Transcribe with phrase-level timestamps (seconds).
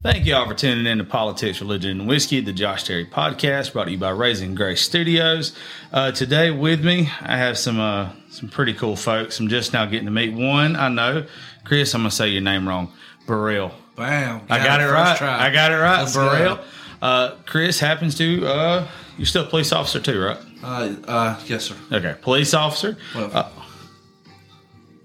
[0.00, 3.72] Thank you all for tuning in to Politics, Religion, and Whiskey, the Josh Terry podcast,
[3.72, 5.56] brought to you by Raising Grace Studios.
[5.92, 9.40] Uh, today with me, I have some uh, some pretty cool folks.
[9.40, 10.76] I'm just now getting to meet one.
[10.76, 11.26] I know,
[11.64, 11.92] Chris.
[11.96, 12.92] I'm gonna say your name wrong,
[13.26, 13.72] Burrell.
[13.96, 14.42] Bam!
[14.48, 15.16] I got it right.
[15.16, 15.44] try.
[15.48, 16.60] I got it right, Let's Burrell.
[17.02, 18.46] Uh, Chris happens to.
[18.46, 20.38] Uh, you're still a police officer too, right?
[20.62, 21.76] Uh, uh, yes, sir.
[21.90, 22.96] Okay, police officer.
[23.16, 23.48] Well, Uh,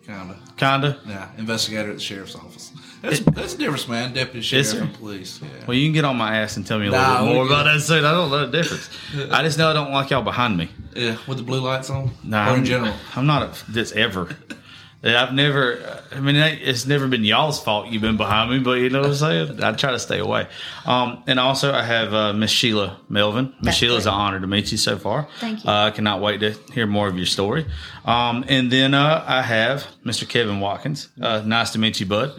[0.05, 0.37] kinda.
[0.55, 0.99] kinda.
[1.07, 2.71] Yeah, investigator at the sheriff's office.
[3.03, 4.13] That's, that's difference, man.
[4.13, 5.39] Deputy sheriff and police.
[5.41, 5.65] Yeah.
[5.67, 7.45] Well, you can get on my ass and tell me a little Nah, bit more
[7.45, 8.05] about that soon.
[8.05, 8.89] I don't know the difference.
[9.31, 10.69] I just know I don't like y'all behind me.
[10.95, 12.11] yeah, with the blue lights on.
[12.23, 12.93] No, or in I'm, general.
[13.15, 14.29] I'm not a, this ever.
[15.05, 15.99] I've never.
[16.13, 19.09] I mean, it's never been y'all's fault you've been behind me, but you know what
[19.09, 19.61] I'm saying.
[19.63, 20.47] I try to stay away.
[20.85, 23.47] Um, and also, I have uh, Miss Sheila Melvin.
[23.57, 24.13] Miss That's Sheila, it's great.
[24.13, 25.27] an honor to meet you so far.
[25.39, 25.69] Thank you.
[25.69, 27.65] Uh, I cannot wait to hear more of your story.
[28.05, 30.27] Um, and then uh, I have Mr.
[30.27, 31.09] Kevin Watkins.
[31.21, 32.31] Uh, nice to meet you, bud.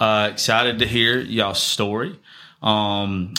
[0.00, 2.18] Uh, excited to hear y'all's story.
[2.62, 3.34] Um,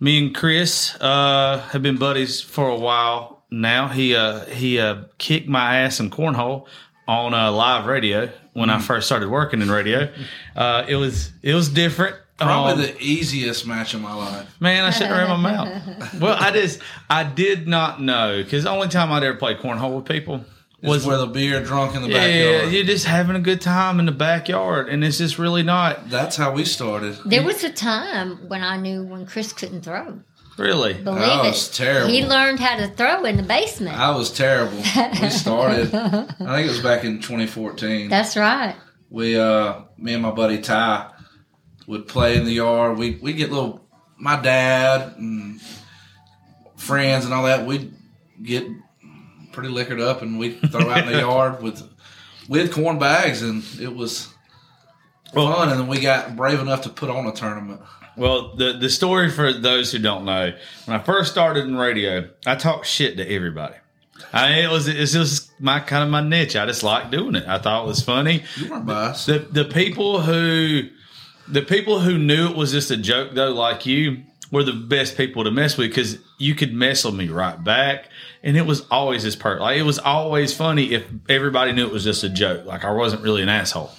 [0.00, 3.88] me and Chris uh, have been buddies for a while now.
[3.88, 6.66] He uh, he uh, kicked my ass in cornhole
[7.08, 10.12] on uh, live radio when I first started working in radio.
[10.54, 12.16] Uh, it was it was different.
[12.38, 14.48] Probably Um, the easiest match of my life.
[14.60, 16.14] Man, I shouldn't have ran my mouth.
[16.20, 19.96] Well, I just I did not know because the only time I'd ever play cornhole
[19.96, 20.44] with people
[20.82, 22.64] Was was where the beer drunk in the yeah, backyard.
[22.64, 26.08] Yeah, you're just having a good time in the backyard, and it's just really not
[26.10, 27.16] That's how we started.
[27.24, 30.20] There was a time when I knew when Chris couldn't throw.
[30.58, 30.94] Really.
[30.94, 31.48] Believe That it.
[31.48, 32.10] was terrible.
[32.12, 33.96] He learned how to throw in the basement.
[33.98, 34.76] I was terrible.
[34.78, 35.94] We started.
[35.94, 38.08] I think it was back in 2014.
[38.08, 38.76] That's right.
[39.10, 41.10] we uh me and my buddy Ty
[41.86, 42.98] would play in the yard.
[42.98, 43.86] We we get little
[44.18, 45.60] my dad and
[46.76, 47.66] friends and all that.
[47.66, 47.92] We'd
[48.42, 48.66] get
[49.52, 51.82] pretty liquored up and we'd throw out in the yard with
[52.48, 54.28] with corn bags and it was
[55.34, 57.80] fun and then we got brave enough to put on a tournament.
[58.16, 60.52] Well, the the story for those who don't know,
[60.84, 63.74] when I first started in radio, I talked shit to everybody.
[64.32, 66.56] I mean, it was it's just my kind of my niche.
[66.56, 67.46] I just liked doing it.
[67.46, 68.44] I thought it was funny.
[68.56, 69.26] You weren't biased.
[69.26, 70.88] The the people who
[71.48, 74.22] the people who knew it was just a joke though, like you,
[74.52, 78.10] were the best people to mess with because you could mess with me right back,
[78.42, 79.60] and it was always this part.
[79.60, 82.66] Like it was always funny if everybody knew it was just a joke.
[82.66, 83.90] Like I wasn't really an asshole.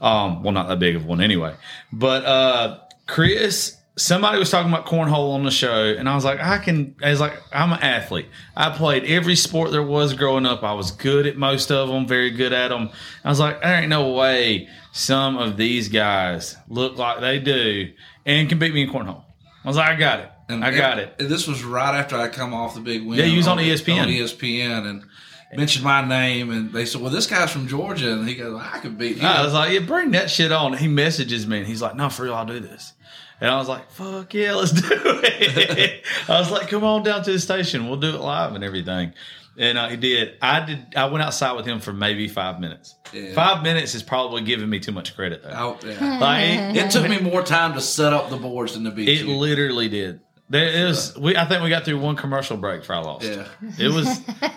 [0.00, 1.54] Um, well, not that big of one anyway.
[1.92, 6.40] But uh, Chris, somebody was talking about cornhole on the show, and I was like,
[6.40, 6.94] I can.
[7.02, 8.26] I was like, I'm an athlete.
[8.56, 10.62] I played every sport there was growing up.
[10.62, 12.90] I was good at most of them, very good at them.
[13.24, 17.92] I was like, there ain't no way some of these guys look like they do
[18.24, 19.24] and can beat me in cornhole.
[19.64, 20.30] I was like, I got it.
[20.48, 21.14] I got it.
[21.18, 23.18] And this was right after I come off the big win.
[23.18, 24.02] Yeah, you was on E ESPN.
[24.02, 25.04] On ESPN and
[25.54, 28.78] mentioned my name and they said, "Well, this guy's from Georgia," and he goes, "I
[28.78, 30.72] could beat you." I was like, yeah, bring that shit on.
[30.76, 32.92] He messages me and he's like, no, for real, I'll do this.
[33.40, 36.02] And I was like, fuck yeah, let's do it.
[36.28, 37.86] I was like, come on down to the station.
[37.86, 39.12] We'll do it live and everything.
[39.58, 40.34] And uh, he did.
[40.42, 40.94] I did.
[40.96, 42.94] I went outside with him for maybe five minutes.
[43.12, 43.32] Yeah.
[43.34, 45.50] Five minutes is probably giving me too much credit though.
[45.50, 45.98] Out there.
[46.18, 49.26] Like, It took me more time to set up the boards than to beat it
[49.26, 49.34] you.
[49.36, 50.20] literally did.
[50.48, 51.16] There it was.
[51.18, 51.36] We.
[51.36, 53.26] I think we got through one commercial break for I lost.
[53.26, 53.48] yeah.
[53.78, 54.06] It was.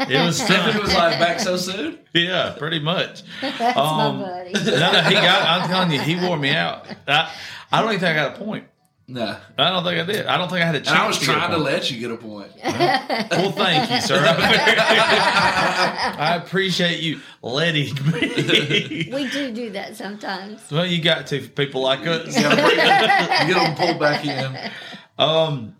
[0.08, 0.38] It was.
[0.48, 1.98] Tiffany was like, back so soon?
[2.14, 3.24] yeah, pretty much.
[3.42, 4.54] That's Um, my buddy.
[4.66, 5.62] No, no, he got.
[5.62, 6.86] I'm telling you, he wore me out.
[7.08, 7.34] I,
[7.72, 8.66] I don't even think I got a point.
[9.08, 9.36] No.
[9.58, 10.28] I don't think I did.
[10.28, 10.90] I don't think I had a chance.
[10.92, 12.52] And I was to get a trying to let you get a point.
[12.64, 14.20] Well, thank you, sir.
[14.24, 19.10] I appreciate you letting me.
[19.12, 20.70] We do do that sometimes.
[20.72, 22.36] well, you got to for people like us.
[22.36, 24.72] You gotta bring get them pulled back in.
[25.18, 25.76] Um,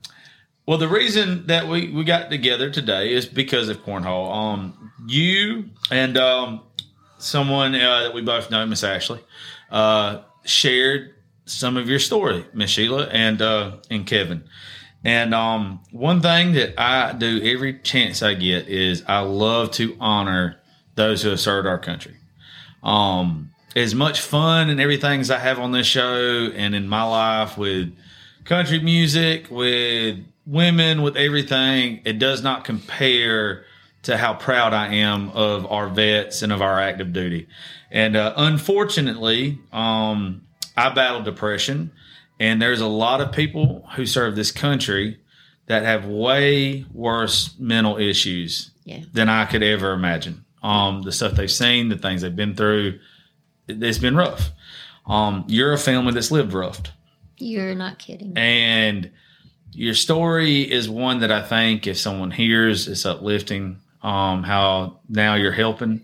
[0.70, 4.32] well, the reason that we, we got together today is because of cornhole.
[4.32, 6.62] Um, you and um,
[7.18, 9.20] someone uh, that we both know, Miss Ashley,
[9.72, 11.16] uh, shared
[11.46, 14.44] some of your story, Miss Sheila and uh, and Kevin.
[15.04, 19.98] And um, one thing that I do every chance I get is I love to
[20.00, 20.60] honor
[20.94, 22.16] those who have served our country.
[22.84, 27.02] Um, as much fun and everything as I have on this show and in my
[27.02, 27.92] life with
[28.46, 30.20] country music, with
[30.54, 33.66] women, with everything, it does not compare
[34.04, 37.48] to how proud I am of our vets and of our active duty.
[37.92, 40.42] And uh, unfortunately, um,
[40.78, 41.92] I battled depression,
[42.40, 45.20] and there's a lot of people who serve this country
[45.68, 49.02] that have way worse mental issues Yeah.
[49.14, 50.46] than I could ever imagine.
[50.64, 53.00] Um, the stuff they've seen, the things they've been through,
[53.68, 54.52] it- it's been rough.
[55.06, 56.82] Um, you're a family that's lived rough
[57.38, 58.34] You're not kidding.
[58.38, 59.12] and
[59.74, 63.78] your story is one that I think if someone hears, it's uplifting.
[64.02, 66.02] Um, how now you're helping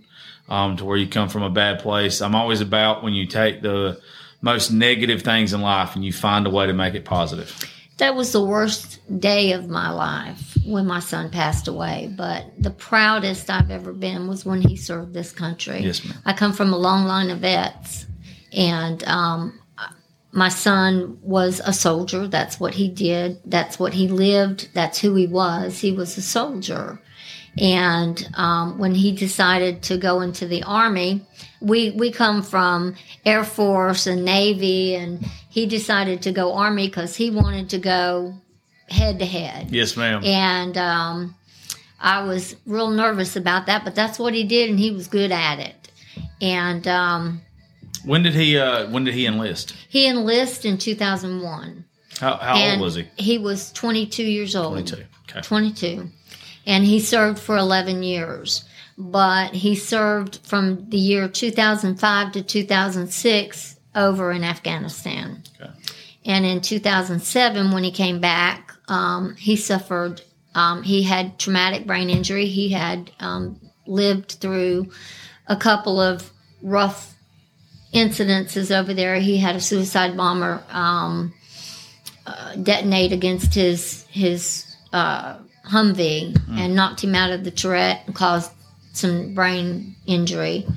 [0.50, 2.22] um, to where you come from a bad place.
[2.22, 4.02] I'm always about when you take the
[4.42, 7.58] most negative things in life and you find a way to make it positive.
[7.98, 12.14] That was the worst day of my life when my son passed away.
[12.16, 15.80] But the proudest I've ever been was when he served this country.
[15.80, 16.18] Yes, ma'am.
[16.26, 18.06] I come from a long line of vets,
[18.52, 19.60] and um,
[20.36, 22.28] my son was a soldier.
[22.28, 23.40] That's what he did.
[23.46, 24.68] That's what he lived.
[24.74, 25.80] That's who he was.
[25.80, 27.00] He was a soldier.
[27.58, 31.26] And um, when he decided to go into the army,
[31.62, 32.96] we we come from
[33.26, 38.34] Air Force and Navy, and he decided to go Army because he wanted to go
[38.90, 39.72] head to head.
[39.72, 40.22] Yes, ma'am.
[40.26, 41.36] And um,
[41.98, 45.32] I was real nervous about that, but that's what he did, and he was good
[45.32, 45.92] at it.
[46.42, 47.42] And um,
[48.06, 49.75] When did he uh when did he enlist?
[49.90, 51.86] he enlisted in 2001.
[52.19, 53.07] How, how and old was he?
[53.18, 54.88] He was 22 years old.
[54.88, 55.04] 22.
[55.30, 55.42] Okay.
[55.42, 56.10] 22.
[56.66, 58.63] And he served for 11 years.
[58.98, 65.44] But he served from the year 2005 to 2006 over in Afghanistan.
[65.60, 65.72] Okay.
[66.25, 70.22] And in 2007, when he came back, um, he suffered,
[70.56, 72.46] um, he had traumatic brain injury.
[72.46, 74.90] He had um, lived through
[75.48, 76.31] a couple of
[76.62, 77.15] rough
[77.96, 79.16] incidences over there.
[79.16, 81.34] He had a suicide bomber um,
[82.28, 88.14] uh, detonate against his his uh, Humvee and knocked him out of the turret and
[88.14, 88.52] caused
[88.94, 90.68] some brain injury.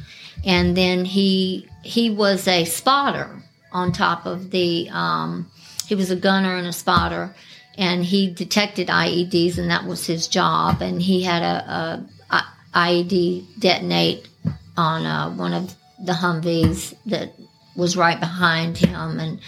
[0.44, 3.30] And then he he was a spotter
[3.72, 5.50] on top of the um,
[5.86, 7.34] he was a gunner and a spotter
[7.76, 12.42] and he detected IEDs and that was his job and he had a, a, a
[12.74, 14.28] IED detonate
[14.76, 17.32] on uh, one of the Humvees that
[17.76, 19.40] was right behind him and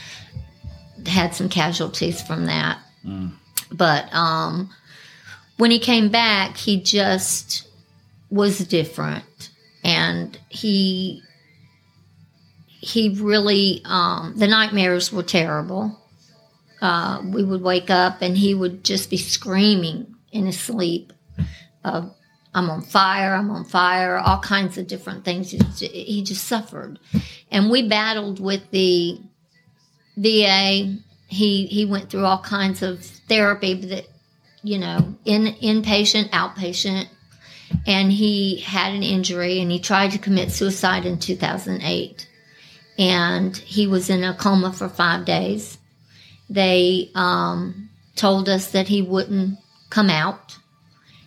[1.07, 2.79] had some casualties from that.
[3.73, 4.71] But um,
[5.57, 7.69] when he came back, he just
[8.31, 9.51] was different,
[9.85, 11.23] and he
[12.81, 15.99] he really um, the nightmares were terrible.
[16.81, 21.13] Uh, we would wake up and he would just be screaming in his sleep.
[21.85, 22.09] Uh,
[22.55, 23.35] I'm on fire.
[23.35, 24.19] I'm on fire.
[24.19, 25.51] All kinds of different things.
[25.51, 26.99] He just, suffered,
[27.51, 29.21] and we battled with the
[30.17, 30.97] VA.
[31.29, 34.07] He he went through all kinds of therapy that
[34.63, 37.07] you know in inpatient, outpatient,
[37.87, 42.29] and he had an injury and he tried to commit suicide in 2008,
[42.99, 45.79] and he was in a coma for five days.
[46.49, 49.57] They um, told us that he wouldn't
[49.89, 50.57] come out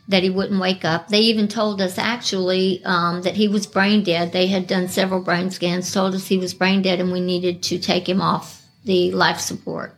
[0.08, 1.08] that he wouldn't wake up.
[1.08, 4.32] They even told us actually um, that he was brain dead.
[4.34, 7.64] They had done several brain scans, told us he was brain dead, and we needed
[7.64, 9.98] to take him off the life support.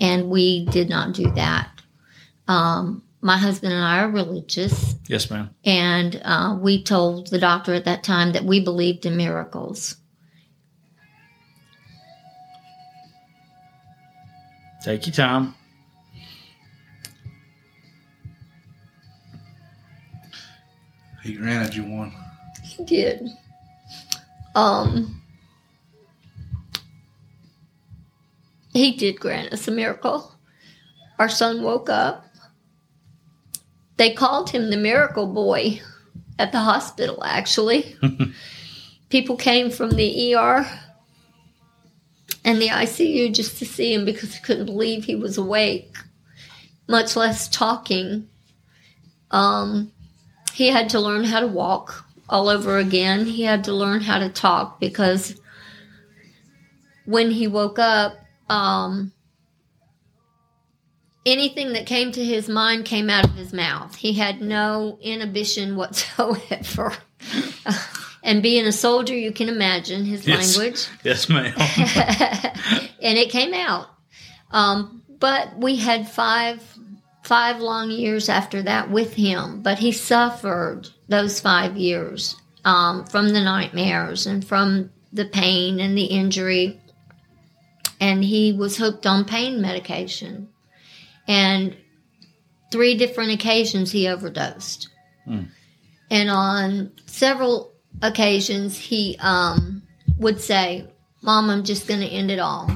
[0.00, 1.68] And we did not do that.
[2.46, 5.50] Um, my husband and I are religious, Yes, ma'am.
[5.64, 9.96] and uh, we told the doctor at that time that we believed in miracles.
[14.84, 15.54] Take your time.
[21.28, 22.14] He granted you one.
[22.64, 23.28] He did.
[24.54, 25.20] Um,
[28.72, 30.34] he did grant us a miracle.
[31.18, 32.24] Our son woke up.
[33.98, 35.82] They called him the miracle boy
[36.38, 37.94] at the hospital, actually.
[39.10, 40.66] People came from the ER
[42.42, 45.94] and the ICU just to see him because they couldn't believe he was awake,
[46.88, 48.30] much less talking.
[49.30, 49.92] Um,
[50.58, 53.24] he had to learn how to walk all over again.
[53.26, 55.40] He had to learn how to talk because
[57.04, 58.16] when he woke up,
[58.48, 59.12] um,
[61.24, 63.94] anything that came to his mind came out of his mouth.
[63.94, 66.92] He had no inhibition whatsoever.
[68.24, 70.56] and being a soldier, you can imagine his Yes.
[70.56, 71.54] language Yes, ma'am.
[73.00, 73.86] and it came out.
[74.50, 76.77] Um, but we had five
[77.28, 79.60] five long years after that with him.
[79.60, 85.96] But he suffered those five years um, from the nightmares and from the pain and
[85.96, 86.80] the injury,
[88.00, 90.48] and he was hooked on pain medication.
[91.28, 91.76] And
[92.72, 94.88] three different occasions he overdosed,
[96.10, 99.82] and on several occasions he um,
[100.16, 100.86] would say,
[101.20, 102.70] "Mom, I'm just going to end it all."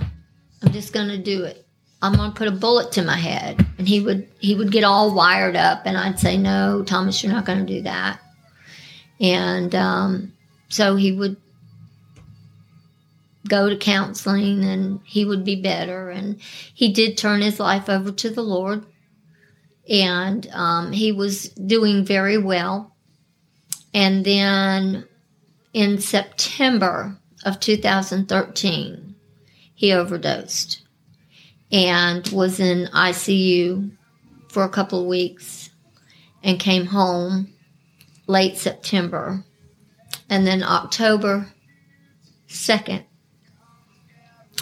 [0.64, 1.61] I'm just going to do it.
[2.02, 3.64] I'm going to put a bullet to my head.
[3.78, 7.32] And he would he would get all wired up and I'd say, "No, Thomas, you're
[7.32, 8.20] not going to do that."
[9.20, 10.32] And um,
[10.68, 11.36] so he would
[13.48, 16.40] go to counseling and he would be better and
[16.74, 18.86] he did turn his life over to the Lord
[19.88, 22.94] and um, he was doing very well.
[23.92, 25.06] And then
[25.72, 29.14] in September of 2013,
[29.74, 30.82] he overdosed
[31.72, 33.90] and was in ICU
[34.48, 35.70] for a couple of weeks
[36.42, 37.52] and came home
[38.26, 39.42] late September.
[40.28, 41.52] And then October
[42.48, 43.04] 2nd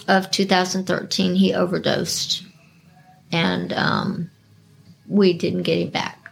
[0.08, 2.44] of 2013, he overdosed.
[3.32, 4.30] And um,
[5.08, 6.30] we didn't get him back.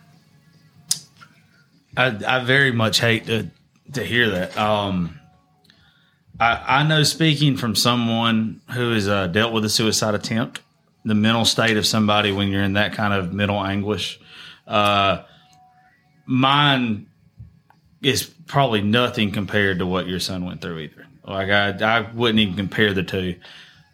[1.97, 3.51] I, I very much hate to
[3.95, 4.57] to hear that.
[4.57, 5.19] Um,
[6.39, 10.61] I, I know speaking from someone who has uh, dealt with a suicide attempt,
[11.09, 14.21] the mental state of somebody when you're in that kind of mental anguish.
[14.67, 15.23] Uh,
[16.27, 17.07] mine
[18.03, 21.07] is probably nothing compared to what your son went through either.
[21.27, 23.37] Like I, I wouldn't even compare the two.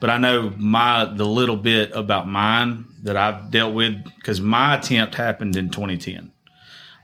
[0.00, 4.76] But I know my the little bit about mine that I've dealt with because my
[4.76, 6.30] attempt happened in 2010.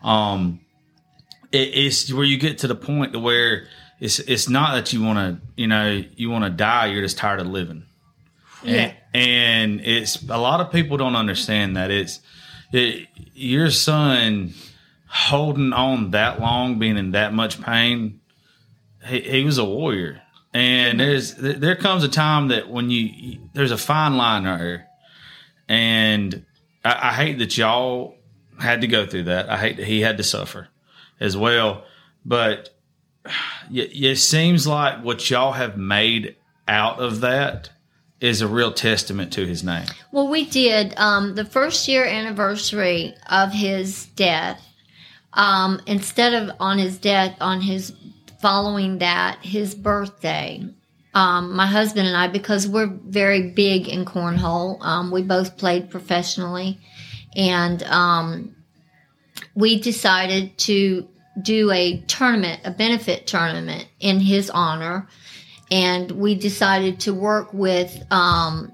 [0.02, 0.60] Um,
[1.52, 3.68] it, it's where you get to the point to where
[4.00, 6.86] it's it's not that you want to you know you want to die.
[6.86, 7.84] You're just tired of living.
[8.62, 8.72] Yeah.
[8.72, 12.20] And, and it's a lot of people don't understand that it's
[12.72, 14.54] it, your son
[15.08, 18.20] holding on that long, being in that much pain.
[19.04, 20.22] He, he was a warrior,
[20.54, 21.08] and mm-hmm.
[21.08, 24.86] there's there comes a time that when you there's a fine line right here,
[25.68, 26.44] and
[26.84, 28.14] I, I hate that y'all
[28.58, 29.48] had to go through that.
[29.48, 30.68] I hate that he had to suffer
[31.18, 31.84] as well,
[32.24, 32.70] but
[33.72, 36.36] it, it seems like what y'all have made
[36.68, 37.70] out of that
[38.20, 39.86] is a real testament to his name.
[40.12, 44.60] Well, we did um, the first year anniversary of his death.
[45.32, 47.92] Um, instead of on his death, on his
[48.40, 50.64] following that, his birthday,
[51.14, 55.90] um, my husband and I, because we're very big in cornhole, um, we both played
[55.90, 56.80] professionally,
[57.36, 58.56] and um,
[59.54, 61.08] we decided to
[61.42, 65.08] do a tournament, a benefit tournament in his honor,
[65.70, 68.72] and we decided to work with um,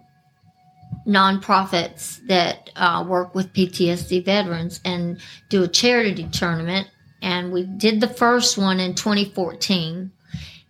[1.07, 6.89] nonprofits that uh, work with PTSD veterans and do a charity tournament.
[7.23, 10.13] And we did the first one in 2014,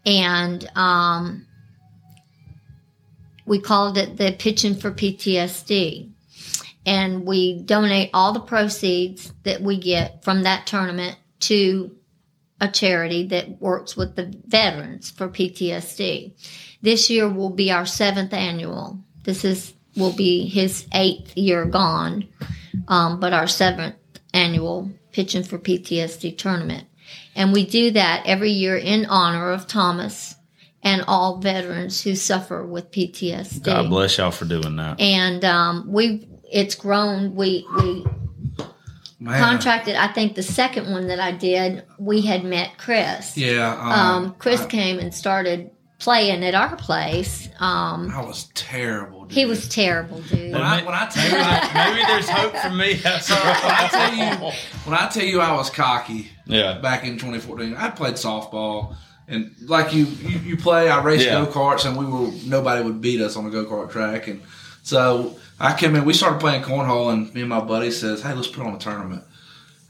[0.04, 1.46] and um,
[3.46, 6.10] we called it the Pitching for PTSD.
[6.84, 11.95] And we donate all the proceeds that we get from that tournament to
[12.60, 16.32] a charity that works with the veterans for PTSD.
[16.82, 18.98] This year will be our seventh annual.
[19.24, 22.28] This is will be his eighth year gone,
[22.88, 23.96] um, but our seventh
[24.34, 26.86] annual pitching for PTSD tournament.
[27.34, 30.34] And we do that every year in honor of Thomas
[30.82, 33.62] and all veterans who suffer with PTSD.
[33.62, 35.00] God bless y'all for doing that.
[35.00, 37.34] And um, we it's grown.
[37.34, 38.06] We we
[39.18, 39.38] Man.
[39.40, 39.96] contracted.
[39.96, 43.36] I think the second one that I did, we had met Chris.
[43.36, 43.74] Yeah.
[43.80, 43.92] Um,
[44.26, 47.48] Um, Chris I, came and started playing at our place.
[47.58, 49.24] Um, I was terrible.
[49.24, 49.32] Dude.
[49.32, 50.52] he was terrible, dude.
[50.52, 52.92] When I, when I tell you, there- maybe there's hope for me.
[53.02, 54.52] That's when I tell you,
[54.84, 56.78] when I tell you, I was cocky yeah.
[56.78, 57.74] back in 2014.
[57.74, 58.96] I played softball,
[59.28, 60.90] and like you, you, you play.
[60.90, 61.46] I raced Yeah.
[61.46, 64.42] go karts, and we were nobody would beat us on the go kart track, and
[64.82, 66.04] so I came in.
[66.04, 68.78] We started playing cornhole, and me and my buddy says, "Hey, let's put on a
[68.78, 69.24] tournament."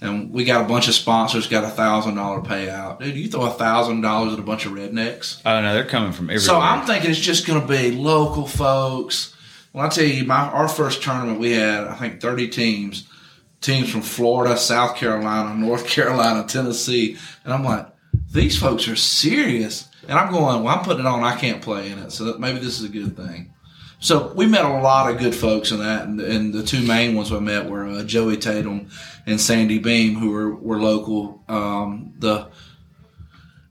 [0.00, 3.00] And we got a bunch of sponsors, got a thousand dollar payout.
[3.00, 5.40] Dude, you throw a thousand dollars at a bunch of rednecks.
[5.46, 6.40] Oh no, they're coming from everywhere.
[6.40, 9.34] So I'm thinking it's just going to be local folks.
[9.72, 13.08] Well, I tell you, my our first tournament we had, I think, 30 teams,
[13.60, 17.86] teams from Florida, South Carolina, North Carolina, Tennessee, and I'm like,
[18.32, 19.88] these folks are serious.
[20.08, 21.24] And I'm going, well, I'm putting it on.
[21.24, 23.52] I can't play in it, so that, maybe this is a good thing.
[23.98, 27.16] So we met a lot of good folks in that, and, and the two main
[27.16, 28.90] ones we met were uh, Joey Tatum
[29.26, 31.42] and Sandy Beam, who were were local.
[31.48, 32.48] Um, the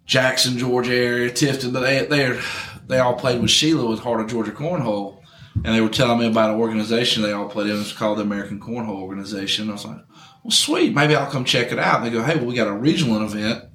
[0.06, 2.40] Jackson, Georgia area, Tifton, but they they
[2.88, 5.22] they all played with Sheila with Heart of Georgia Cornhole,
[5.64, 7.80] and they were telling me about an organization they all played in.
[7.80, 9.70] It's called the American Cornhole Organization.
[9.70, 10.02] I was like,
[10.44, 11.98] well, sweet, maybe I'll come check it out.
[11.98, 13.66] And they go, hey, well, we got a regional event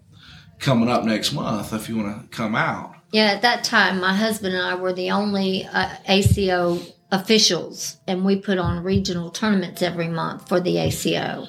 [0.58, 2.94] coming up next month if you want to come out.
[3.12, 6.78] Yeah, at that time, my husband and I were the only uh, ACO
[7.10, 11.46] officials, and we put on regional tournaments every month for the ACO.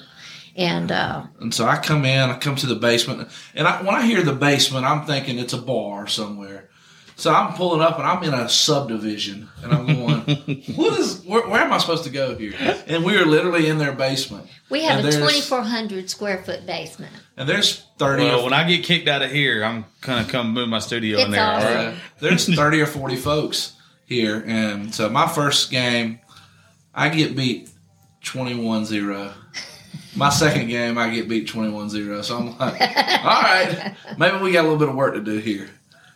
[0.56, 3.94] And uh, And so I come in, I come to the basement, and I, when
[3.94, 6.68] I hear the basement, I'm thinking it's a bar somewhere.
[7.22, 11.22] So I'm pulling up, and I'm in a subdivision, and I'm going, "What is?
[11.24, 12.52] Where, where am I supposed to go here?"
[12.88, 17.12] And we are literally in their basement, we have And a 2,400 square foot basement.
[17.36, 18.24] and there's thirty.
[18.24, 21.20] well, or, when I get kicked out of here, I'm gonna come move my studio
[21.20, 21.44] in there.
[21.44, 21.68] awesome.
[21.68, 21.94] All right.
[22.18, 23.74] there's thirty or forty folks
[24.04, 26.18] here, and so my first game,
[26.92, 27.70] I get beat
[28.24, 29.32] 21-0.
[30.16, 32.24] My second game, I get beat 21-0.
[32.24, 35.38] So I'm like, all right, maybe we got a little bit of work to do
[35.38, 35.70] here.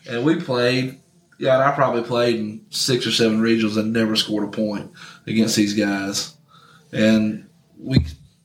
[0.08, 1.00] And we played,
[1.38, 4.92] Yeah, and I probably played in six or seven regionals and never scored a point
[5.26, 6.34] against these guys.
[6.92, 7.48] And
[7.78, 8.04] we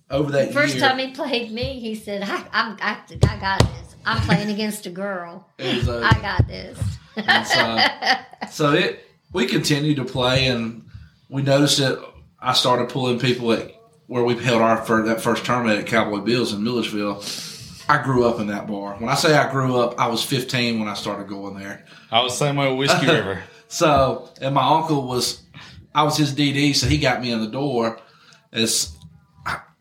[0.09, 2.99] over that First year, time he played me, he said, I, I'm, I,
[3.29, 3.95] I got this.
[4.05, 5.47] I'm playing against a girl.
[5.59, 6.79] I got this.
[7.15, 7.77] And so,
[8.49, 10.85] so it we continued to play, and
[11.29, 12.03] we noticed that
[12.39, 13.75] I started pulling people at
[14.07, 17.21] where we held our first, that first tournament at Cowboy Bills in Milledgeville.
[17.91, 18.95] I grew up in that bar.
[18.99, 21.85] When I say I grew up, I was 15 when I started going there.
[22.09, 23.43] I was the same way with Whiskey River.
[23.67, 25.43] So, and my uncle was,
[25.93, 27.99] I was his DD, so he got me in the door.
[28.53, 28.97] As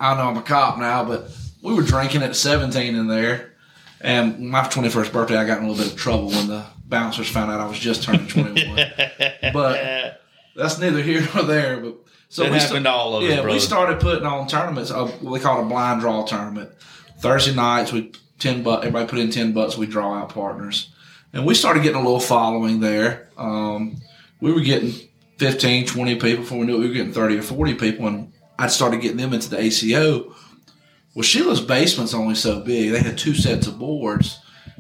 [0.01, 1.31] I know I'm a cop now, but
[1.63, 3.55] we were drinking at 17 in there.
[4.01, 7.29] And my 21st birthday, I got in a little bit of trouble when the bouncers
[7.29, 8.77] found out I was just turning 21.
[9.53, 10.23] but
[10.57, 11.79] that's neither here nor there.
[11.79, 11.97] But
[12.29, 14.91] so That we happened to all of yeah, we started putting on tournaments.
[14.91, 16.71] Uh, what we call a blind draw tournament.
[17.21, 18.87] Thursday nights, we ten bucks.
[18.87, 19.77] Everybody put in ten bucks.
[19.77, 20.91] We draw out partners,
[21.33, 23.29] and we started getting a little following there.
[23.37, 23.97] Um,
[24.41, 24.93] we were getting
[25.39, 26.81] 15, 20 people before we knew it.
[26.81, 30.35] We were getting thirty or forty people, and I started getting them into the ACO.
[31.15, 32.93] Well, Sheila's basement's only so big.
[32.93, 34.39] They had two sets of boards,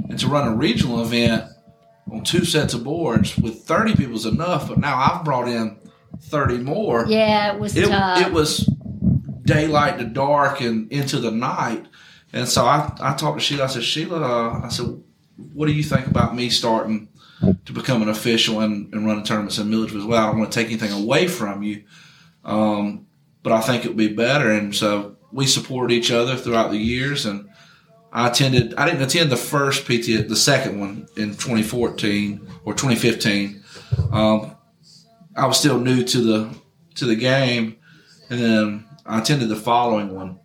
[0.09, 1.44] and to run a regional event
[2.11, 4.68] on two sets of boards with thirty people is enough.
[4.68, 5.78] But now I've brought in
[6.23, 8.26] thirty more Yeah, it was it, tough.
[8.26, 8.68] it was
[9.44, 11.85] daylight to dark and into the night.
[12.32, 13.64] And so I, I talked to Sheila.
[13.64, 15.02] I said, Sheila, uh, I said,
[15.52, 17.08] what do you think about me starting
[17.64, 20.22] to become an official and, and running tournaments in Milledgeville as well?
[20.22, 21.84] I don't want to take anything away from you,
[22.44, 23.06] um,
[23.42, 24.50] but I think it would be better.
[24.50, 27.26] And so we supported each other throughout the years.
[27.26, 27.49] And
[28.12, 33.62] I attended, I didn't attend the first PT, the second one in 2014 or 2015.
[34.12, 34.56] Um,
[35.37, 36.60] I was still new to the
[36.96, 37.76] to the game,
[38.28, 40.39] and then I attended the following one,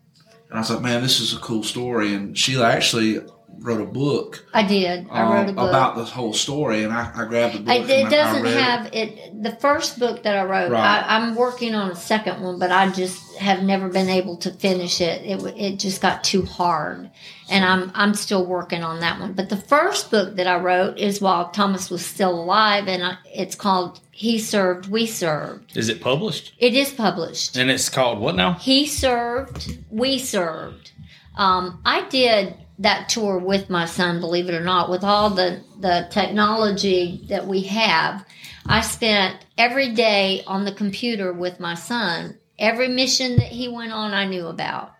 [0.55, 3.19] and I was like, "Man, this is a cool story." And Sheila actually
[3.59, 5.07] wrote a book, I did.
[5.09, 5.69] I um, wrote a book.
[5.69, 7.75] about the whole story, and I, I grabbed the book.
[7.89, 8.61] It I- I doesn't read it.
[8.61, 9.43] have it.
[9.43, 11.03] The first book that I wrote, Right.
[11.03, 14.51] I, I'm working on a second one, but I just have never been able to
[14.51, 15.21] finish it.
[15.23, 17.09] It it just got too hard,
[17.49, 19.33] and I'm I'm still working on that one.
[19.33, 23.17] But the first book that I wrote is while Thomas was still alive, and I,
[23.33, 26.53] it's called "He Served, We Served." Is it published?
[26.57, 27.57] It is published.
[27.57, 28.53] And it's called what now?
[28.53, 30.91] He served, we served.
[31.35, 35.61] Um, I did that tour with my son, believe it or not, with all the,
[35.81, 38.25] the technology that we have.
[38.65, 42.37] I spent every day on the computer with my son.
[42.57, 44.93] Every mission that he went on, I knew about.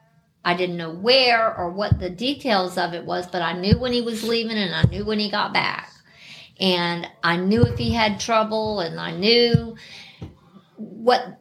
[0.43, 3.93] I didn't know where or what the details of it was, but I knew when
[3.93, 5.89] he was leaving and I knew when he got back.
[6.59, 9.75] And I knew if he had trouble and I knew
[10.77, 11.39] what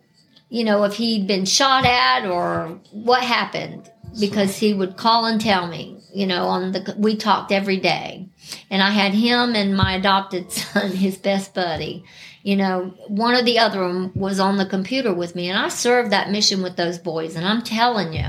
[0.48, 5.40] you know, if he'd been shot at or what happened, because he would call and
[5.40, 8.28] tell me, you know, on the, we talked every day.
[8.70, 12.04] And I had him and my adopted son, his best buddy.
[12.44, 15.58] You know, one or the other of them was on the computer with me, and
[15.58, 17.34] I served that mission with those boys.
[17.36, 18.28] And I'm telling you,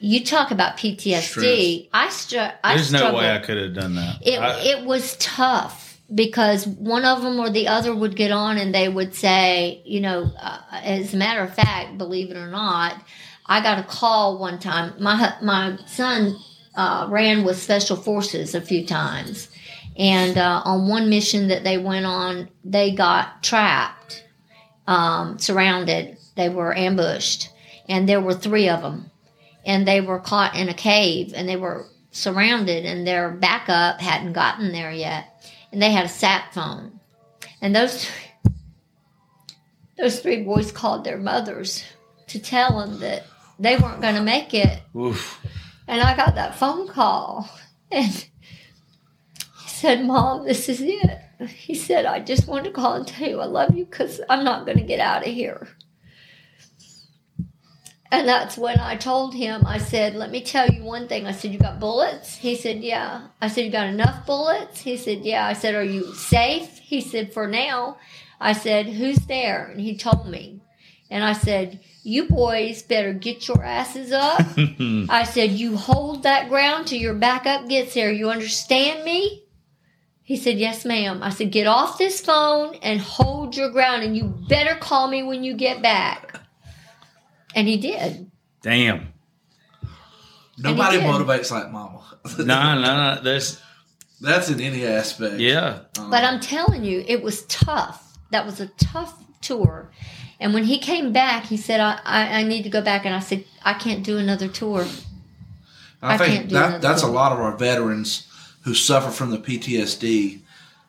[0.00, 1.88] you talk about PTSD.
[1.92, 4.26] I, str- I There's no way I could have done that.
[4.26, 5.83] It I- it was tough
[6.14, 10.00] because one of them or the other would get on and they would say, you
[10.00, 13.02] know, uh, as a matter of fact, believe it or not,
[13.46, 14.94] I got a call one time.
[15.00, 16.36] My my son
[16.76, 19.48] uh, ran with special forces a few times,
[19.96, 24.24] and uh, on one mission that they went on, they got trapped,
[24.86, 26.16] um, surrounded.
[26.36, 27.50] They were ambushed,
[27.88, 29.10] and there were three of them,
[29.64, 34.32] and they were caught in a cave, and they were surrounded, and their backup hadn't
[34.32, 35.33] gotten there yet,
[35.74, 37.00] and they had a sat phone,
[37.60, 38.08] and those
[39.98, 41.82] those three boys called their mothers
[42.28, 43.24] to tell them that
[43.58, 45.44] they weren't going to make it, Oof.
[45.88, 47.50] and I got that phone call,
[47.90, 53.06] and he said, "Mom, this is it." He said, "I just wanted to call and
[53.06, 55.66] tell you I love you because I'm not going to get out of here."
[58.14, 61.26] And that's when I told him, I said, let me tell you one thing.
[61.26, 62.36] I said, you got bullets?
[62.36, 63.26] He said, yeah.
[63.42, 64.80] I said, you got enough bullets?
[64.80, 65.44] He said, yeah.
[65.44, 66.78] I said, are you safe?
[66.78, 67.98] He said, for now.
[68.40, 69.66] I said, who's there?
[69.66, 70.60] And he told me.
[71.10, 74.46] And I said, you boys better get your asses up.
[75.08, 78.12] I said, you hold that ground till your backup gets there.
[78.12, 79.44] You understand me?
[80.22, 81.20] He said, yes, ma'am.
[81.20, 84.04] I said, get off this phone and hold your ground.
[84.04, 86.43] And you better call me when you get back.
[87.54, 88.30] And he did.
[88.62, 89.12] Damn.
[90.58, 91.06] Nobody did.
[91.06, 92.00] motivates like Mama.
[92.38, 93.20] No, no, no.
[93.22, 93.60] There's
[94.20, 95.40] That's in any aspect.
[95.40, 95.80] yeah.
[95.98, 98.16] Um, But I'm telling you, it was tough.
[98.30, 99.90] That was a tough tour.
[100.40, 103.04] And when he came back, he said, I, I, I need to go back.
[103.04, 104.86] And I said, I can't do another tour.
[106.02, 108.26] I, I think that another that's a lot of our veterans
[108.62, 110.40] who suffer from the PTSD.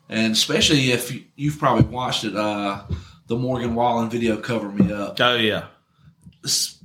[0.10, 2.84] and especially if you- you've probably watched it, uh,
[3.28, 5.66] the Morgan Wallen video "Cover Me Up." Oh yeah.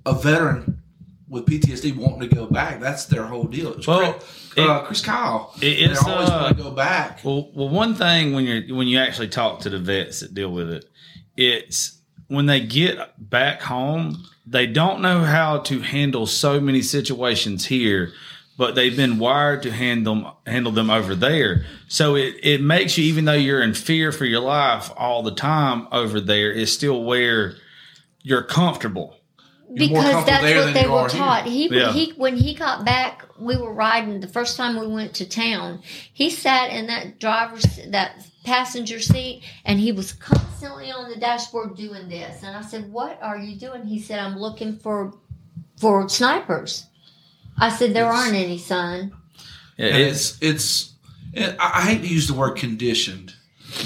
[0.06, 0.82] A veteran
[1.28, 3.74] with PTSD wanting to go back, that's their whole deal.
[3.74, 4.14] It's Well,
[4.50, 7.20] Chris, uh, Chris Kyle, it- it's, they always uh, want to go back.
[7.22, 10.50] Well, well, one thing when you're when you actually talk to the vets that deal
[10.50, 10.86] with it,
[11.36, 12.98] it's when they get
[13.30, 18.12] back home, they don't know how to handle so many situations here,
[18.56, 21.64] but they've been wired to handle handle them over there.
[21.86, 25.34] So it it makes you, even though you're in fear for your life all the
[25.34, 27.54] time over there, is still where
[28.22, 29.16] you're comfortable.
[29.72, 31.18] You're more because that's what they were are here.
[31.20, 31.46] taught.
[31.46, 31.92] He Yeah.
[31.92, 35.80] he when he got back, we were riding the first time we went to town.
[36.12, 41.76] He sat in that driver's that passenger seat and he was constantly on the dashboard
[41.76, 42.42] doing this.
[42.42, 45.14] And I said, "What are you doing?" He said, "I'm looking for
[45.78, 46.86] for snipers."
[47.58, 49.12] I said, "There It's- aren't any, son."
[49.76, 50.92] Yeah, And it's, it's
[51.32, 51.56] it's.
[51.60, 53.34] I I hate to use the word conditioned,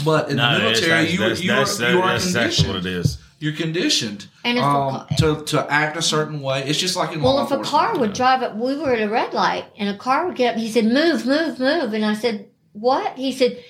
[0.04, 2.34] but in no, the it's- military, that's, you that's, you that's, are, you are that's
[2.34, 2.86] what it conditioned.
[2.86, 3.18] is.
[3.40, 6.64] You're conditioned And if a um, ca- to to act a certain way.
[6.64, 9.02] It's just like in Well, law if a car would drive up, we were at
[9.02, 10.60] a red light, and a car would get up.
[10.60, 13.62] He said, "Move, move, move," and I said, "What?" He said,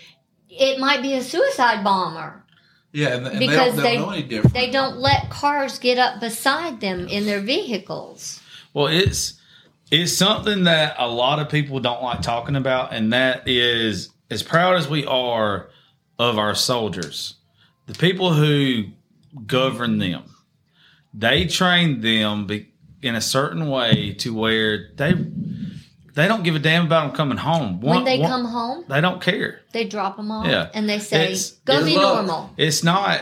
[0.48, 2.44] "It might be a suicide bomber."
[2.92, 4.54] yeah, and, and because they don't, they they- don't know any different.
[4.54, 8.40] They don't let cars get up beside them in their vehicles.
[8.72, 9.40] Well, it's
[9.90, 14.42] it's something that a lot of people don't like talking about, and that is as
[14.42, 15.68] proud as we are
[16.18, 17.34] of our soldiers,
[17.86, 18.84] the people who
[19.46, 20.22] govern them,
[21.12, 22.68] they train them be,
[23.02, 25.14] in a certain way to where they
[26.14, 27.80] they don't give a damn about them coming home.
[27.80, 29.60] when they one- come home, they don't care.
[29.72, 30.68] they drop them off, Yeah.
[30.72, 32.26] and they say, It's- "Go it's be love.
[32.26, 33.20] normal." It's not.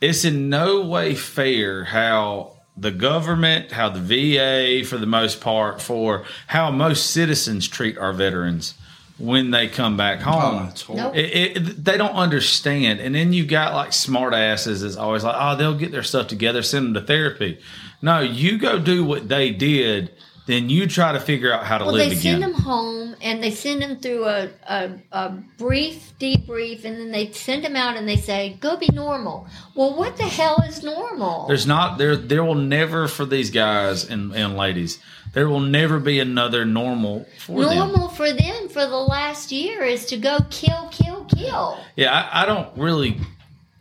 [0.00, 5.80] It's in no way fair how the government, how the VA, for the most part,
[5.82, 8.74] for how most citizens treat our veterans
[9.18, 10.68] when they come back Oh, home.
[10.68, 11.10] it's horrible.
[11.10, 11.16] Nope.
[11.16, 15.36] It, it, they don't understand, and then you got like smart asses that's always like,
[15.38, 17.58] "Oh, they'll get their stuff together, send them to therapy."
[18.02, 20.10] No, you go do what they did,
[20.46, 22.40] then you try to figure out how to Well, live they again.
[22.40, 27.12] send them home, and they send them through a, a, a brief debrief, and then
[27.12, 29.46] they send them out, and they say, "Go be normal."
[29.76, 31.46] Well, what the hell is normal?
[31.46, 32.16] There's not there.
[32.16, 34.98] There will never for these guys and, and ladies.
[35.34, 37.76] There will never be another normal for them.
[37.76, 41.78] normal for them for the last year is to go kill, kill, kill.
[41.96, 43.20] Yeah, I, I don't really.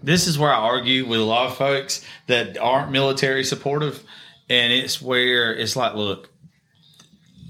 [0.02, 4.04] This is where I argue with a lot of folks that aren't military supportive,
[4.50, 6.30] and it's where it's like, look,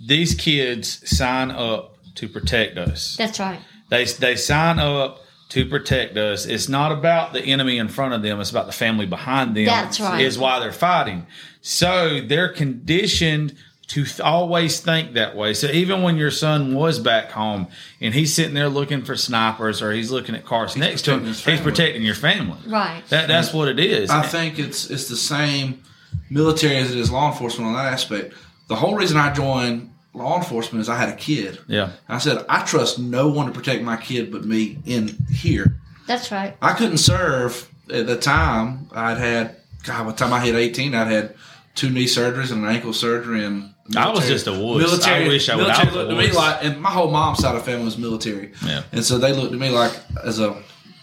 [0.06, 3.16] these kids sign up to protect us.
[3.16, 3.60] That's right.
[3.90, 6.46] They they sign up to protect us.
[6.46, 8.42] It's not about the enemy in front of them.
[8.42, 9.66] It's about the family behind them.
[9.66, 10.20] That's right.
[10.20, 11.26] Is why they're fighting.
[11.62, 13.56] So they're conditioned
[13.94, 15.54] to th- always think that way.
[15.54, 17.68] So even when your son was back home
[18.02, 21.26] and he's sitting there looking for snipers or he's looking at cars next to him,
[21.26, 22.58] he's protecting your family.
[22.66, 23.04] Right.
[23.10, 24.10] That that's what it is.
[24.10, 25.84] I think it's it's the same
[26.32, 28.34] military as it is law enforcement on that aspect.
[28.68, 31.60] The whole reason I joined law enforcement is I had a kid.
[31.68, 31.92] yeah.
[32.10, 35.78] I said I trust no one to protect my kid but me in here.
[36.08, 36.58] That's right.
[36.64, 38.90] I couldn't serve at the time.
[38.92, 40.06] I'd had God.
[40.06, 41.36] By the time I hit eighteen, I'd had
[41.76, 43.44] two knee surgeries and an ankle surgery.
[43.46, 45.06] And I was just a wuss.
[45.06, 47.56] I wish I would- I Military looked at me like, and my whole mom's side
[47.56, 48.52] of family was military.
[48.66, 48.84] Yeah.
[48.92, 49.92] and so they looked at me like
[50.24, 50.56] as a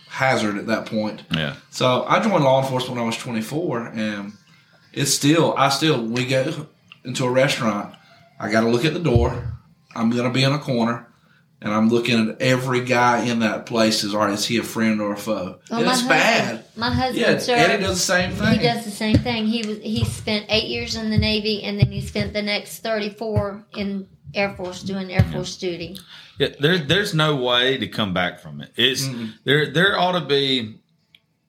[0.09, 1.23] hazard at that point.
[1.35, 1.55] Yeah.
[1.71, 4.33] So I joined law enforcement when I was 24, and
[4.93, 6.67] it's still, I still, we go
[7.05, 7.95] into a restaurant.
[8.41, 9.55] I got to look at the door.
[9.95, 11.07] I'm going to be in a corner,
[11.63, 14.03] and I'm looking at every guy in that place.
[14.05, 14.33] Is all right?
[14.33, 15.61] Is he a friend or a foe?
[15.71, 16.65] Well, and my it's husband, bad.
[16.77, 18.59] My husband, Yeah, sir, Eddie does the same thing.
[18.59, 19.47] he does the same thing.
[19.47, 22.81] He was he spent eight years in the Navy, and then he spent the next
[22.81, 25.99] thirty four in Air Force doing Air Force duty.
[26.39, 28.73] Yeah, there, there's no way to come back from it.
[28.77, 29.07] It's
[29.45, 29.71] there.
[29.71, 30.81] There ought to be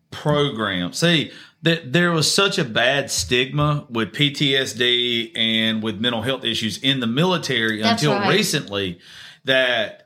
[0.10, 0.98] programs.
[0.98, 6.78] See that there was such a bad stigma with PTSD and with mental health issues
[6.80, 8.30] in the military That's until right.
[8.34, 9.00] recently
[9.46, 10.01] that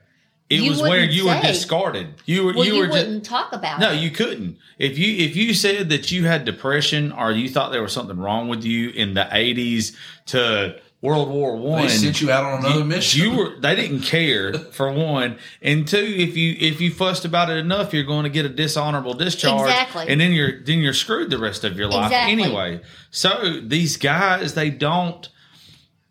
[0.49, 2.13] it You was where wouldn't you were discarded.
[2.25, 3.81] You were Well, you, you, were just wouldn't talk about it.
[3.81, 4.01] no, it.
[4.01, 4.57] you couldn't.
[4.77, 8.17] If you if you said that you had depression or you thought there was something
[8.17, 12.59] wrong with you in the eighties to World War One, They sent you out on
[12.59, 13.21] another you, mission.
[13.21, 15.97] You were they didn't care for one, and two.
[15.97, 19.61] If you if you fussed about it enough, you're going to get a dishonorable discharge,
[19.69, 20.05] Exactly.
[20.09, 22.31] and then you're then you're screwed the rest of your life Exactly.
[22.43, 22.81] anyway.
[23.11, 25.27] So these guys, they don't.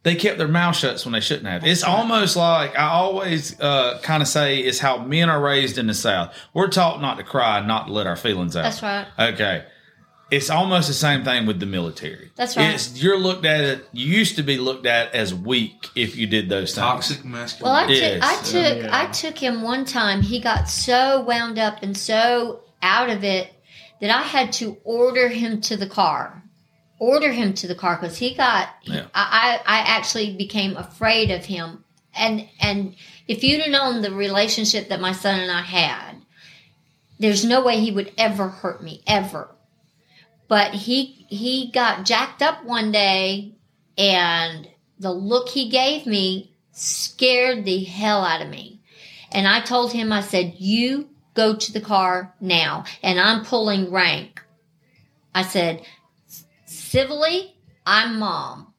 [0.05, 1.67] They kept their mouth shut when they shouldn't have.
[1.67, 5.87] It's almost like I always uh, kind of say is how men are raised in
[5.87, 6.35] the South.
[6.53, 8.63] We're taught not to cry, not to let our feelings out.
[8.65, 9.07] That's right.
[9.19, 9.65] Okay.
[10.31, 12.31] it's almost the same thing with the military.
[12.37, 12.75] That's right.
[12.75, 13.89] It's, you're looked at it.
[13.93, 16.85] You used to be looked at as weak if you did those things.
[16.85, 17.41] Toxic Well, I
[17.87, 18.15] masculinity.
[18.21, 19.01] took, I took, Yeah.
[19.03, 20.21] I took him one time.
[20.23, 23.53] He got so wound up and so out of it
[24.03, 26.43] that I had to order him to the car.
[27.05, 28.71] Order him to the car because he got.
[28.85, 29.07] Yeah.
[29.15, 32.95] I, I I actually became afraid of him, and and
[33.29, 36.23] if you'd have known the relationship that my son and I had,
[37.19, 39.55] there's no way he would ever hurt me ever.
[40.49, 43.55] But he he got jacked up one day,
[43.99, 44.67] and
[44.99, 48.81] the look he gave me scared the hell out of me.
[49.31, 52.85] And I told him, I said, You go to the car now.
[53.03, 54.41] And I'm pulling rank.
[55.35, 55.85] I said,
[56.95, 58.73] Civilly, I'm mom.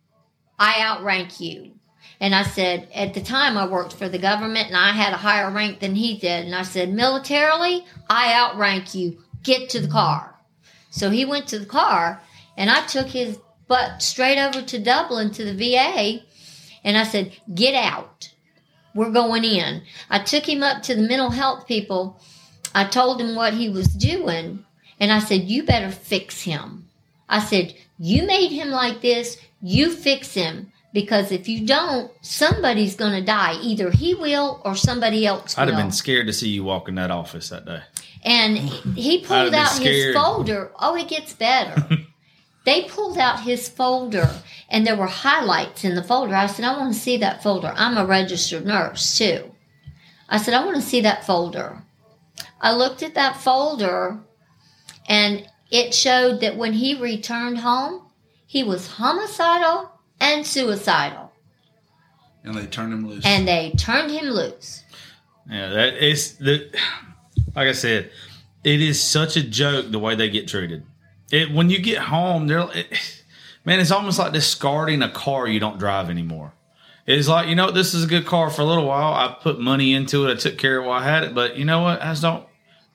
[0.58, 1.73] I outrank you.
[2.21, 5.17] And I said, At the time, I worked for the government and I had a
[5.17, 6.45] higher rank than he did.
[6.45, 9.17] And I said, Militarily, I outrank you.
[9.43, 10.34] Get to the car.
[10.91, 12.21] So he went to the car
[12.56, 16.23] and I took his butt straight over to Dublin to the VA.
[16.86, 18.32] And I said, Get out.
[18.93, 19.82] We're going in.
[20.10, 22.21] I took him up to the mental health people.
[22.73, 24.63] I told him what he was doing.
[25.01, 26.88] And I said, You better fix him.
[27.28, 29.38] I said, You made him like this.
[29.62, 30.71] You fix him.
[30.93, 33.60] Because if you don't, somebody's going to die.
[33.62, 35.73] Either he will or somebody else I'd will.
[35.75, 37.81] have been scared to see you walk in that office that day.
[38.23, 40.71] And he pulled out his folder.
[40.79, 41.86] Oh, it gets better.
[42.65, 44.29] they pulled out his folder
[44.69, 46.34] and there were highlights in the folder.
[46.34, 47.73] I said, I want to see that folder.
[47.75, 49.51] I'm a registered nurse too.
[50.29, 51.84] I said, I want to see that folder.
[52.62, 54.19] I looked at that folder
[55.08, 58.04] and it showed that when he returned home,
[58.45, 61.32] he was homicidal and suicidal.
[62.43, 63.25] and they turned him loose.
[63.25, 64.84] And they turned him loose.
[65.49, 66.69] Yeah, that is the.
[67.56, 68.12] Like I said,
[68.63, 70.86] it is such a joke the way they get treated.
[71.32, 73.23] It when you get home, they're it,
[73.65, 73.80] man.
[73.80, 76.54] It's almost like discarding a car you don't drive anymore.
[77.06, 79.13] It's like you know this is a good car for a little while.
[79.13, 80.34] I put money into it.
[80.34, 82.01] I took care of while I had it, but you know what?
[82.01, 82.45] I just don't.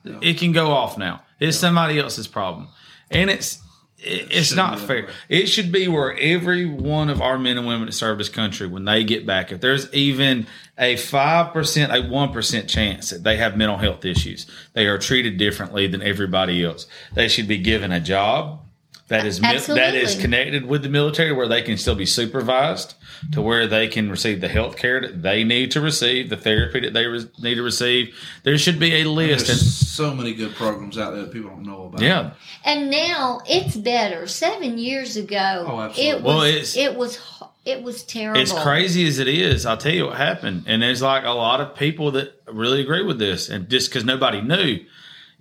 [0.03, 1.23] It can go off now.
[1.39, 2.67] It's somebody else's problem,
[3.09, 3.61] and it's
[3.97, 5.05] it, it's not fair.
[5.05, 5.11] way.
[5.29, 8.67] It should be where every one of our men and women that serve this country,
[8.67, 13.23] when they get back, if there's even a five percent, a one percent chance that
[13.23, 16.87] they have mental health issues, they are treated differently than everybody else.
[17.13, 18.65] They should be given a job
[19.11, 22.95] that is mil- that is connected with the military, where they can still be supervised,
[23.33, 26.79] to where they can receive the health care that they need to receive, the therapy
[26.79, 28.15] that they re- need to receive.
[28.43, 31.51] There should be a list, There's and so many good programs out there that people
[31.51, 32.01] don't know about.
[32.01, 32.31] yeah,
[32.65, 34.25] And now it's better.
[34.27, 36.09] Seven years ago, Oh, absolutely.
[36.09, 37.19] it was Well, it's- it was
[37.63, 38.41] it was terrible.
[38.41, 40.63] As crazy as it is, I'll tell you what happened.
[40.65, 43.49] And there's like a lot of people that really agree with this.
[43.49, 44.79] And just because nobody knew,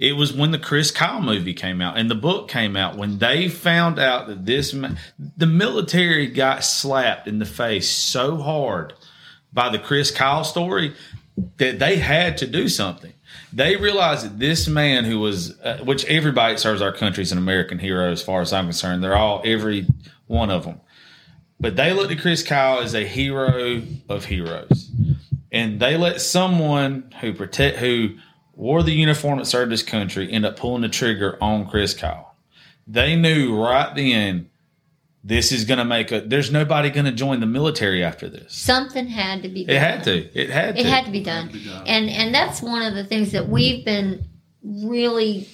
[0.01, 2.97] it was when the Chris Kyle movie came out and the book came out.
[2.97, 4.75] When they found out that this,
[5.37, 8.95] the military got slapped in the face so hard
[9.53, 10.95] by the Chris Kyle story
[11.59, 13.13] that they had to do something.
[13.53, 17.39] They realized that this man who was, uh, which everybody serves our country is an
[17.39, 19.05] American hero as far as I'm concerned.
[19.05, 19.87] They're all, every
[20.27, 20.81] one of them.
[21.61, 24.91] But they looked at Chris Kyle as a hero of heroes.
[25.53, 28.17] And they let someone who protect who
[28.61, 32.35] wore the uniform that served this country end up pulling the trigger on Chris Kyle.
[32.87, 34.51] They knew right then
[35.25, 38.53] this is gonna make a there's nobody gonna join the military after this.
[38.55, 39.77] Something had to be done.
[39.77, 40.39] It had to.
[40.39, 40.81] It had to.
[40.81, 41.49] It had to be done.
[41.49, 41.87] to be done.
[41.87, 44.25] And and that's one of the things that we've been
[44.63, 45.49] really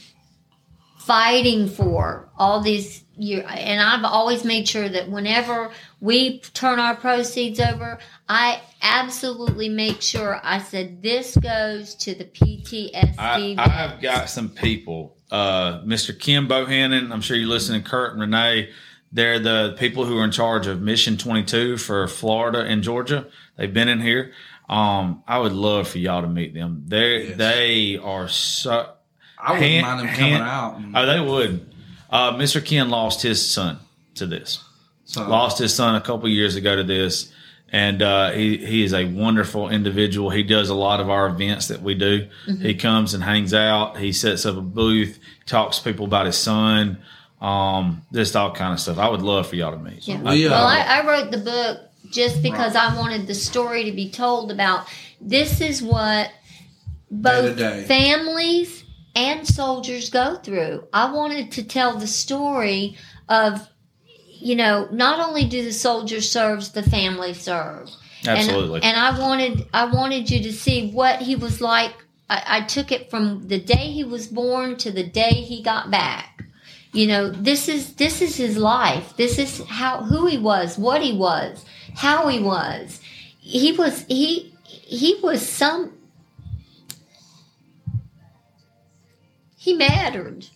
[0.98, 3.44] fighting for all these years.
[3.48, 5.70] And I've always made sure that whenever
[6.00, 12.24] we turn our proceeds over, I absolutely make sure I said this goes to the
[12.24, 13.14] PTSD.
[13.18, 13.58] I, vets.
[13.94, 16.18] I've got some people, uh, Mr.
[16.18, 17.12] Kim Bohannon.
[17.12, 17.82] I'm sure you're listening.
[17.82, 18.70] Kurt and Renee.
[19.12, 23.26] They're the people who are in charge of Mission 22 for Florida and Georgia.
[23.56, 24.32] They've been in here.
[24.68, 26.82] Um, I would love for y'all to meet them.
[26.88, 27.36] They Yes.
[27.38, 28.90] they are so.
[29.38, 30.76] I wouldn't Hand- mind them coming hand- out.
[30.78, 31.72] And, Oh, they would.
[32.16, 32.64] Uh, Mr.
[32.64, 33.78] Ken lost his son
[34.14, 34.64] to this.
[35.04, 37.30] so, Lost his son a couple years ago to this,
[37.70, 40.30] and uh, he he is a wonderful individual.
[40.30, 42.26] He does a lot of our events that we do.
[42.46, 43.98] He comes and hangs out.
[43.98, 47.02] He sets up a booth, talks to people about his son,
[47.42, 48.96] um, just all kind of stuff.
[48.96, 50.08] I would love for y'all to meet.
[50.08, 50.22] Yeah.
[50.22, 53.92] We, uh, well, I, I wrote the book just because I wanted the story to
[53.92, 54.88] be told about
[55.20, 56.30] this is what
[57.10, 58.85] both families
[59.16, 60.84] and soldiers go through.
[60.92, 62.96] I wanted to tell the story
[63.28, 63.68] of,
[64.28, 67.88] you know, not only do the soldiers serve, the family serve.
[68.28, 68.82] And- Absolutely.
[68.82, 71.92] And, I wanted I wanted you to see what he was like.
[72.28, 75.90] I, I took it from the day he was born to the day he got
[75.90, 76.44] back.
[76.92, 79.16] You know, this is this is his life.
[79.16, 83.00] This is how who he was, what he was, how he was.
[83.38, 85.92] He was he he was some
[89.66, 90.46] he mattered.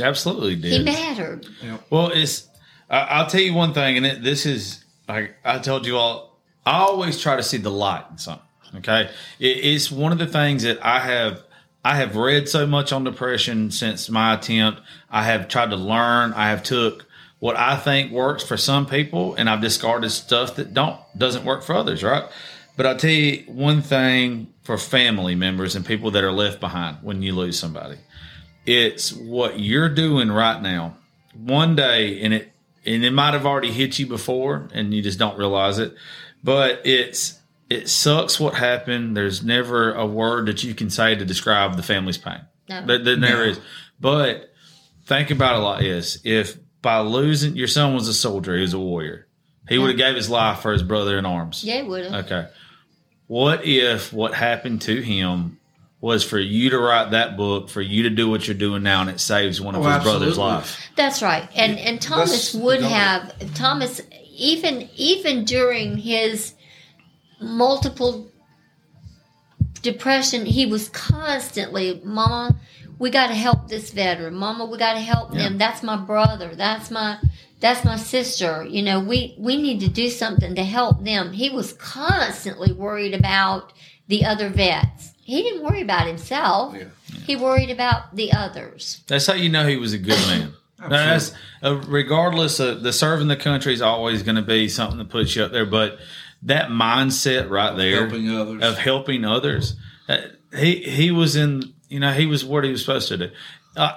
[0.00, 0.72] Absolutely did.
[0.72, 1.46] He mattered.
[1.90, 2.48] Well, it's.
[2.88, 4.84] I, I'll tell you one thing, and it, this is.
[5.06, 6.40] I, I told you all.
[6.64, 8.46] I always try to see the light in something.
[8.76, 11.42] Okay, it, it's one of the things that I have.
[11.84, 14.80] I have read so much on depression since my attempt.
[15.10, 16.32] I have tried to learn.
[16.32, 17.04] I have took
[17.40, 21.62] what I think works for some people, and I've discarded stuff that don't doesn't work
[21.62, 22.02] for others.
[22.02, 22.24] Right.
[22.78, 26.98] But I'll tell you one thing for family members and people that are left behind
[27.02, 27.98] when you lose somebody
[28.68, 30.98] it's what you're doing right now.
[31.34, 32.52] One day, and it
[32.84, 35.94] and it might have already hit you before, and you just don't realize it.
[36.44, 37.38] But it's
[37.70, 39.16] it sucks what happened.
[39.16, 42.40] There's never a word that you can say to describe the family's pain.
[42.68, 42.84] No.
[42.84, 43.60] There, there never is.
[43.98, 44.52] But
[45.06, 48.74] think about it like this: if by losing your son was a soldier, he was
[48.74, 49.26] a warrior,
[49.66, 51.64] he would have gave his life for his brother in arms.
[51.64, 52.26] Yeah, would have.
[52.26, 52.48] Okay.
[53.28, 55.57] What if what happened to him
[56.00, 59.00] was for you to write that book, for you to do what you're doing now,
[59.00, 60.54] and it saves one of Oh, his brother's absolutely.
[60.54, 60.90] life?
[60.96, 61.48] That's right.
[61.56, 62.88] And and Thomas That's- would no.
[62.88, 64.00] have Thomas
[64.36, 66.54] even even during his
[67.40, 68.30] multiple
[69.82, 72.56] depression, he was constantly, Mama,
[72.98, 74.34] we got to help this veteran.
[74.34, 75.44] Mama, we got to help Yeah.
[75.44, 75.58] them.
[75.58, 76.52] That's my brother.
[76.54, 77.18] That's my
[77.60, 78.64] that's my sister.
[78.68, 81.32] You know, we we need to do something to help them.
[81.32, 83.72] He was constantly worried about
[84.06, 85.12] the other vets.
[85.28, 86.74] He didn't worry about himself.
[86.74, 86.84] Yeah.
[87.26, 89.02] He worried about the others.
[89.08, 90.54] That's how you know he was a good man.
[90.80, 94.96] Now, that's uh, regardless of the serving the country is always going to be something
[94.98, 95.98] that puts you up there, but
[96.44, 98.62] that mindset right there Helping others.
[98.62, 99.74] of helping others,
[100.08, 100.18] uh,
[100.56, 103.30] he he was in you know he was what he was supposed to do.
[103.76, 103.94] Uh,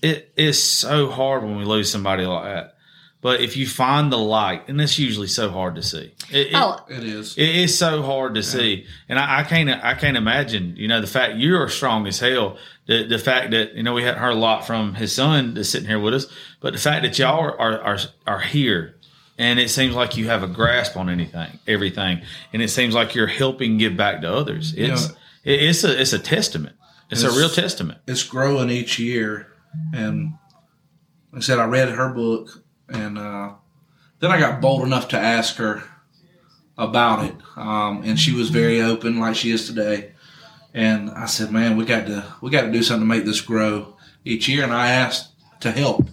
[0.00, 2.75] it is so hard when we lose somebody like that,
[3.26, 6.06] but if you find the light, and it's usually so hard to see.
[6.30, 7.36] It, it- Oh, it is.
[7.36, 9.68] it is so hard to see, and I, I can't.
[9.68, 10.74] I can't imagine.
[10.76, 12.56] You know, the fact you're strong as hell.
[12.86, 15.68] The the fact that you know we hadn't heard a lot from his son that's
[15.70, 16.26] sitting here with us,
[16.60, 18.94] but the fact that y'all are are are, are here,
[19.38, 23.16] and it seems like you have a grasp on anything, everything, and it seems like
[23.16, 24.72] you're helping give back to others.
[24.76, 25.06] It's
[25.42, 26.76] it, it's a it's a testament.
[27.10, 27.98] It's a real testament.
[28.06, 29.48] it's growing each year.
[29.92, 30.34] And
[31.32, 33.52] like I said, I read her book, and uh,
[34.20, 35.82] then I got bold enough to ask her
[36.78, 40.12] about it, um, and she was very open, like she is today.
[40.74, 43.40] And I said, "Man, we got to we got to do something to make this
[43.40, 46.06] grow each year." And I asked to help,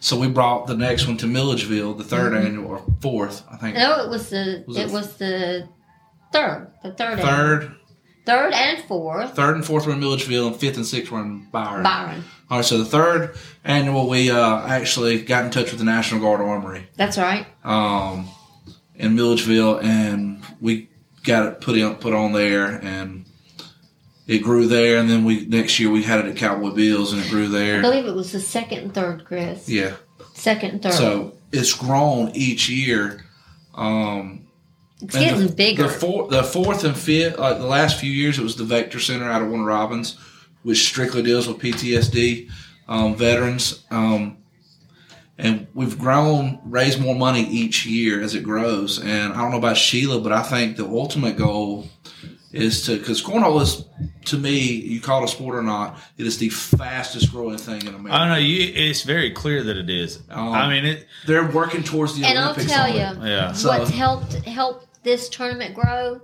[0.00, 3.76] so we brought the next one to Milledgeville, the 3rd annual or fourth, I think.
[3.76, 5.68] No, it was the Was it, it- was the
[6.32, 7.20] third, the third.
[7.20, 7.76] Third,
[8.24, 9.36] third and fourth.
[9.36, 11.82] third and fourth were in Milledgeville, and fifth and sixth were in Byron.
[11.82, 12.24] Byron.
[12.50, 16.20] All right, so the third annual, we uh, actually got in touch with the National
[16.20, 17.46] Guard Armory That's right.
[17.62, 18.28] um,
[18.96, 20.88] in Milledgeville, and we
[21.22, 23.24] got it put in, put on there, and
[24.26, 24.98] it grew there.
[24.98, 27.78] And then we next year we had it at Cowboy Bills, and it grew there.
[27.78, 29.68] I believe it was the second and third, Chris.
[29.68, 29.94] Yeah,
[30.34, 30.94] Second and third.
[30.94, 33.24] so it's grown each year.
[33.74, 34.46] Um,
[35.00, 35.84] it's getting the, bigger.
[35.84, 38.98] The, four, the fourth and fifth, like the last few years, it was the Vector
[38.98, 40.18] Center out of Warner Robins,
[40.62, 42.50] which strictly deals with PTSD
[42.88, 43.84] um, veterans.
[43.90, 44.38] Um,
[45.38, 48.98] and we've grown, raised more money each year as it grows.
[49.02, 51.88] And I don't know about Sheila, but I think the ultimate goal
[52.52, 53.84] is to because cornhole is
[54.26, 57.80] to me, you call it a sport or not, it is the fastest growing thing
[57.86, 58.12] in America.
[58.14, 58.36] I know.
[58.36, 60.20] You, it's very clear that it is.
[60.28, 61.06] Um, I mean, it.
[61.26, 62.70] They're working towards the and I'll Olympics.
[62.70, 63.52] tell you, Yeah.
[63.52, 66.20] So- what's helped help this tournament grow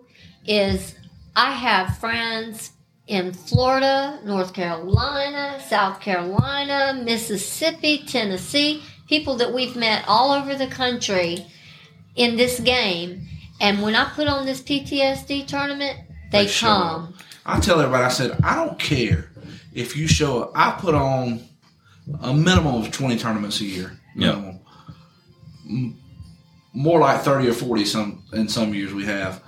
[0.46, 0.94] is
[1.34, 2.72] I have friends
[3.06, 10.66] in Florida, North Carolina, South Carolina, Mississippi, Tennessee, people that we've met all over the
[10.66, 11.46] country
[12.16, 13.22] in this game.
[13.60, 15.98] And when I put on this PTSD tournament,
[16.32, 17.14] they, They show come.
[17.44, 19.30] I tell everybody, I said, I don't care
[19.72, 20.52] if you show up.
[20.54, 21.40] I put on
[22.20, 23.92] a minimum of 20 tournaments a year.
[24.16, 24.32] Yeah.
[24.32, 24.60] Minimum.
[25.68, 25.98] M-
[26.74, 29.42] More like 30 or 40 some in some years we have.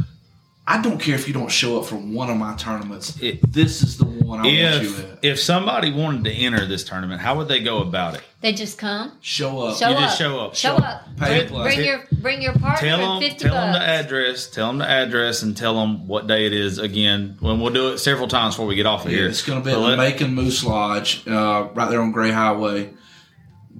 [0.70, 3.16] I don't care if you don't show up for one of my tournaments.
[3.22, 4.52] It- this is the one I want
[4.82, 5.18] you at.
[5.22, 8.20] if somebody wanted to enter this tournament, how would they go about it?
[8.42, 9.12] They just come.
[9.22, 9.78] Show up.
[9.78, 10.00] Show You up.
[10.02, 10.54] just show up.
[10.54, 10.84] Show Show up.
[10.84, 11.16] up.
[11.16, 11.74] Pay Bring, plus.
[11.74, 14.46] bring your bring your partner Tell them, fifty tell them the address.
[14.46, 16.76] Tell them the address, and tell them what day it is.
[16.78, 19.28] Again, when we'll do it several times before we get off of Yeah, here.
[19.28, 22.90] it's going to be at the Macon Moose Lodge, uh, right there on Gray Highway,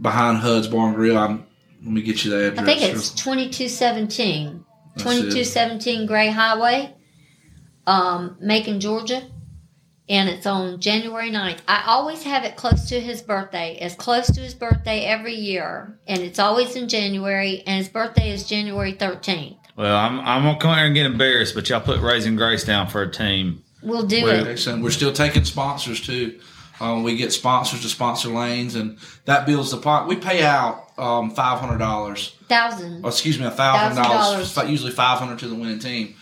[0.00, 1.18] behind Hud's Bar and Grill.
[1.18, 1.44] I'm,
[1.84, 2.62] let me get you the address.
[2.62, 4.46] I think it's 2217.
[4.46, 4.64] That's it.
[4.98, 6.94] 2217 Gray Highway,
[7.86, 9.22] um, Macon, Georgia.
[10.10, 11.58] and it's on January 9th.
[11.68, 15.98] I always have it close to his birthday, as close to his birthday every year,
[16.06, 19.58] and it's always in January, and his birthday is January 13th.
[19.76, 22.88] Well, I'm I'm gonna come here and get embarrassed, but y'all put Raising Grace down
[22.88, 23.62] for a team.
[23.82, 24.50] We'll do Well, it.
[24.50, 24.82] Excellent.
[24.82, 26.40] We're still taking sponsors too.
[26.80, 30.06] Um, we get sponsors to sponsor lanes, and that builds the pot.
[30.08, 33.04] We pay out um, five hundred dollars, Thousand.
[33.04, 34.54] or excuse me, a thousand dollars.
[34.54, 34.70] $1,000.
[34.70, 36.14] Usually five hundred to the winning team.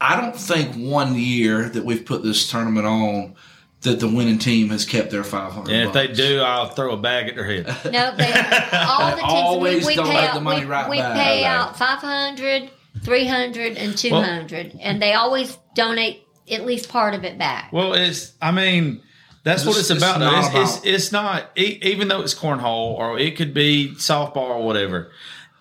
[0.00, 3.34] I don't think one year that we've put this tournament on
[3.82, 5.72] that the winning team has kept their five hundred.
[5.74, 7.66] And if they do, I'll throw a bag at their head.
[7.92, 8.32] No, they,
[8.72, 11.14] all the teams always we, we donate pay the out, money we, right we back.
[11.16, 11.44] pay Okay.
[11.44, 12.70] out 500,
[13.02, 17.72] 300, and 200, and they always donate at least part of it back.
[17.72, 18.32] Well, it's.
[18.42, 19.02] I mean,
[19.46, 20.18] that's what it's it's about.
[20.18, 20.30] though.
[20.30, 23.92] not It's, it's about- it's not e- even though it's cornhole or it could be
[23.96, 25.10] softball or whatever.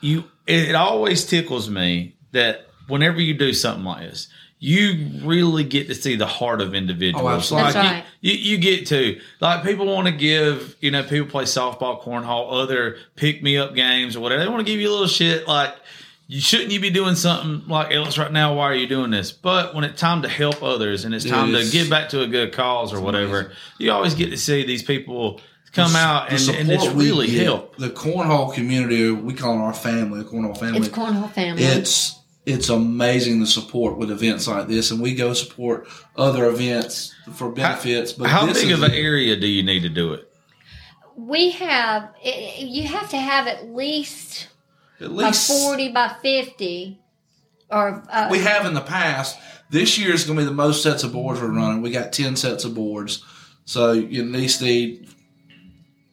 [0.01, 4.27] You it, it always tickles me that whenever you do something like this,
[4.59, 7.23] you really get to see the heart of individuals.
[7.25, 7.73] Oh, absolutely.
[7.73, 8.05] That's Like right.
[8.21, 12.01] you, you, you get to like people want to give you know people play softball,
[12.01, 14.43] cornhole, other pick me up games or whatever.
[14.43, 15.75] They want to give you a little shit like
[16.27, 18.55] you shouldn't you be doing something like else right now?
[18.55, 19.31] Why are you doing this?
[19.31, 22.21] But when it's time to help others and it's time is- to give back to
[22.21, 23.55] a good cause or whatever, amazing.
[23.79, 25.39] you always get to see these people
[25.71, 27.77] come The- out and, and it's really get, help.
[27.77, 30.79] The cornhole community, we call it our family, the cornhole family.
[30.79, 31.63] It's Cornhole Family.
[31.63, 32.15] it's
[32.45, 37.49] it's amazing the support with events like this, and we go support other events for
[37.51, 38.13] benefits.
[38.13, 40.31] but How this big of an area do you need to do it?
[41.17, 44.47] we have, it, you have to have at least
[44.99, 46.99] at a least 40 by 50,
[47.69, 49.37] or uh, we have in the past.
[49.69, 51.81] This year is going to be the most sets of boards we're running.
[51.81, 53.23] We got ten sets of boards,
[53.65, 55.09] so you at least need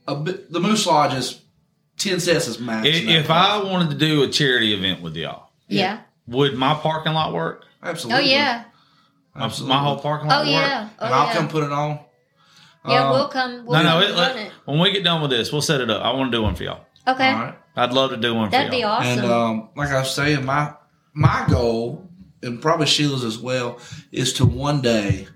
[0.09, 0.51] a bit.
[0.51, 1.43] The Moose Lodge is
[1.99, 2.87] ten sets is max.
[2.89, 6.01] If, if I wanted to do a charity event with y'all, yeah.
[6.27, 7.67] would my parking lot work?
[7.83, 8.15] Absolutely.
[8.15, 8.65] Oh, absolutely, yeah.
[9.35, 10.49] My- absolutely, My whole parking Oh, lot work?
[10.53, 10.89] yeah.
[10.99, 11.33] Oh, and I'll yeah.
[11.35, 12.01] come put it on.
[12.89, 13.67] Yeah, Um, we'll come.
[13.67, 14.01] We'll No, no.
[14.01, 14.53] It, it.
[14.65, 16.03] when we get done with this, we'll set it up.
[16.03, 16.85] I want to do one for y'all.
[17.07, 17.29] Okay.
[17.31, 17.59] All right.
[17.77, 18.91] I'd love to do one That'd for be y'all.
[18.91, 19.19] awesome.
[19.19, 20.75] And um, like I was saying, my
[21.15, 22.09] my goal,
[22.43, 23.79] and probably Sheila's as well,
[24.11, 25.29] is to one day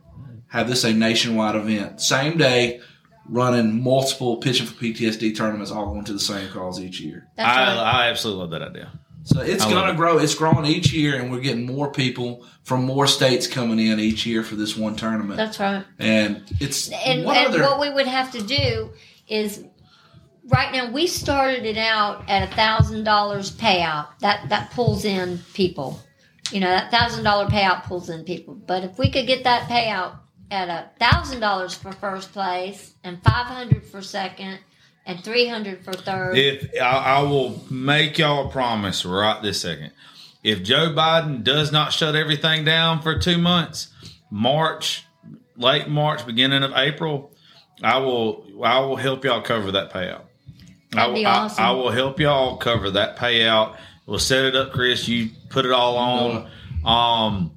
[0.48, 2.00] have this a nationwide event.
[2.00, 2.80] Same day,
[3.28, 7.28] running multiple pitching for PTSD tournaments, all going to the same cause each year.
[7.36, 7.78] That's I, right.
[7.78, 8.92] I absolutely love that idea.
[9.24, 10.18] So it's I going to grow.
[10.18, 14.24] It's growing each year, and we're getting more people from more states coming in each
[14.24, 15.36] year for this one tournament.
[15.36, 15.84] That's right.
[15.98, 18.92] and it's And, and other what we would have to do
[19.26, 19.64] is
[20.48, 24.08] right now we started it out at a thousand dollars payout.
[24.20, 26.00] That that pulls in people.
[26.52, 28.54] You know, that thousand dollar payout pulls in people.
[28.54, 30.18] But if we could get that payout
[30.50, 34.58] at a thousand dollars for first place and five hundred for second
[35.04, 36.36] and three hundred for third.
[36.36, 39.92] If I, I will make y'all a promise right this second,
[40.42, 43.88] if Joe Biden does not shut everything down for two months,
[44.30, 45.04] March,
[45.56, 47.32] late March, beginning of April,
[47.82, 50.25] I will I will help y'all cover that payout.
[50.96, 51.64] I, That'd be will- I- awesome.
[51.64, 53.76] I, will help y'all cover that payout.
[54.06, 55.08] We'll set it up, Chris.
[55.08, 56.48] You put it all on.
[56.84, 57.50] Um,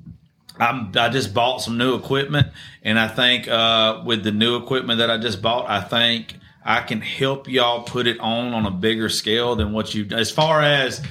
[0.60, 2.48] I'm, I just bought some new equipment,
[2.84, 6.36] and I think uh, with the new equipment that I just bought, I think
[6.66, 10.12] I can help y'all put it on on a bigger scale than what you've.
[10.12, 11.02] as far as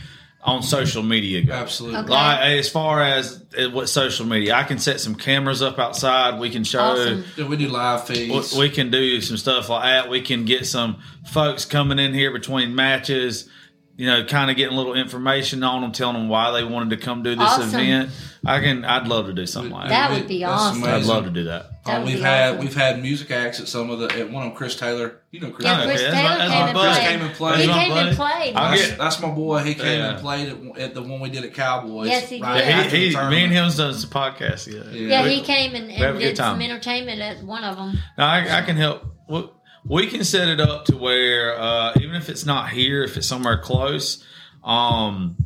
[0.49, 1.55] on social media goes.
[1.55, 2.01] absolutely.
[2.01, 2.09] Okay.
[2.11, 6.41] Like as far as uh, what social media, I can set some cameras up outside.
[6.41, 6.81] We can show.
[6.81, 7.25] Awesome.
[7.37, 8.57] Yeah, we do live feeds.
[8.57, 10.09] we can do some stuff like that.
[10.11, 13.49] We can get some folks coming in here between matches,
[13.97, 16.91] you know, kind of getting a little information on them, telling them why they wanted
[16.91, 17.69] to come do this Awesome.
[17.81, 18.11] event.
[18.47, 18.85] I can.
[18.85, 20.09] I'd love to do something like that.
[20.09, 20.85] That would be That's awesome.
[20.85, 21.78] I'd love to do that.
[21.89, 22.61] That Uh, we've be had awesome.
[22.65, 25.17] we've had music acts at some of the at one of them, Chris Taylor.
[25.31, 25.65] You know Chris.
[25.67, 25.87] Yeah, Taylor.
[25.89, 26.95] Chris that's Taylor my- came and buddy.
[26.95, 27.09] played.
[27.09, 27.61] Came and played.
[27.61, 28.55] He That's my came and played.
[28.55, 29.59] That's, get- that's my boy.
[29.65, 30.11] He came Yeah.
[30.11, 32.09] and played at, at the one we did at Cowboys.
[32.09, 32.69] Yes, he right did.
[32.69, 34.67] after He, he, me and him's done some podcasts.
[34.73, 34.91] Yeah.
[34.93, 37.99] Yeah, we- he came and, and did some entertainment at one of them.
[38.17, 39.05] Now I, I can help.
[39.29, 39.49] We-
[39.87, 43.27] We can set it up to where uh, even if it's not here, if it's
[43.27, 44.23] somewhere close,
[44.65, 45.37] um,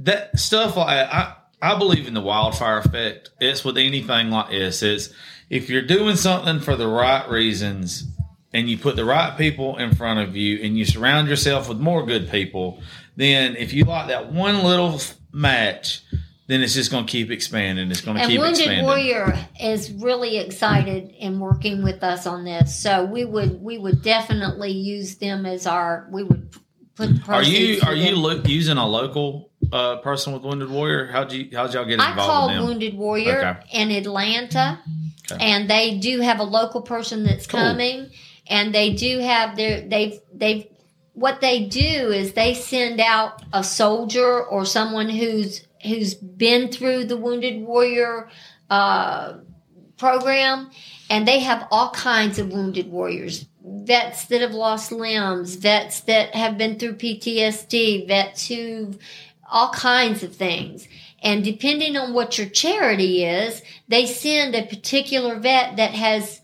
[0.00, 3.30] that stuff like I I believe in the wildfire effect.
[3.40, 4.82] It's with anything like this.
[4.82, 5.10] It's
[5.48, 8.04] if you're doing something for the right reasons
[8.52, 11.78] and you put the right people in front of you and you surround yourself with
[11.78, 12.82] more good people,
[13.16, 15.00] then if you like that one little
[15.30, 16.02] match,
[16.48, 17.92] then it's just going to keep expanding.
[17.92, 18.84] It's going to And keep Wounded expanding.
[18.84, 22.76] Warrior is really excited in working with us on this.
[22.76, 26.56] So we would we would definitely use them as our we would
[26.96, 31.06] put the Are you are you lo- using a local uh, person with Wounded Warrior?
[31.06, 32.66] How'd you how'd y'all get I involved called with them?
[32.66, 33.60] Wounded Warrior Okay.
[33.72, 34.80] in Atlanta,
[35.30, 35.44] Okay.
[35.44, 37.60] and they do have a local person that's Cool.
[37.60, 38.10] coming,
[38.46, 40.66] and they do have their they've they've
[41.14, 47.04] what they do is they send out a soldier or someone who's who's been through
[47.04, 48.28] the Wounded Warrior
[48.70, 49.34] uh,
[49.98, 50.70] program,
[51.10, 53.46] and they have all kinds of wounded warriors.
[53.64, 58.94] Vets that have lost limbs, vets that have been through PTSD, vets who
[59.52, 60.88] all kinds of things.
[61.22, 66.40] And depending on what your charity is, they send a particular vet that has,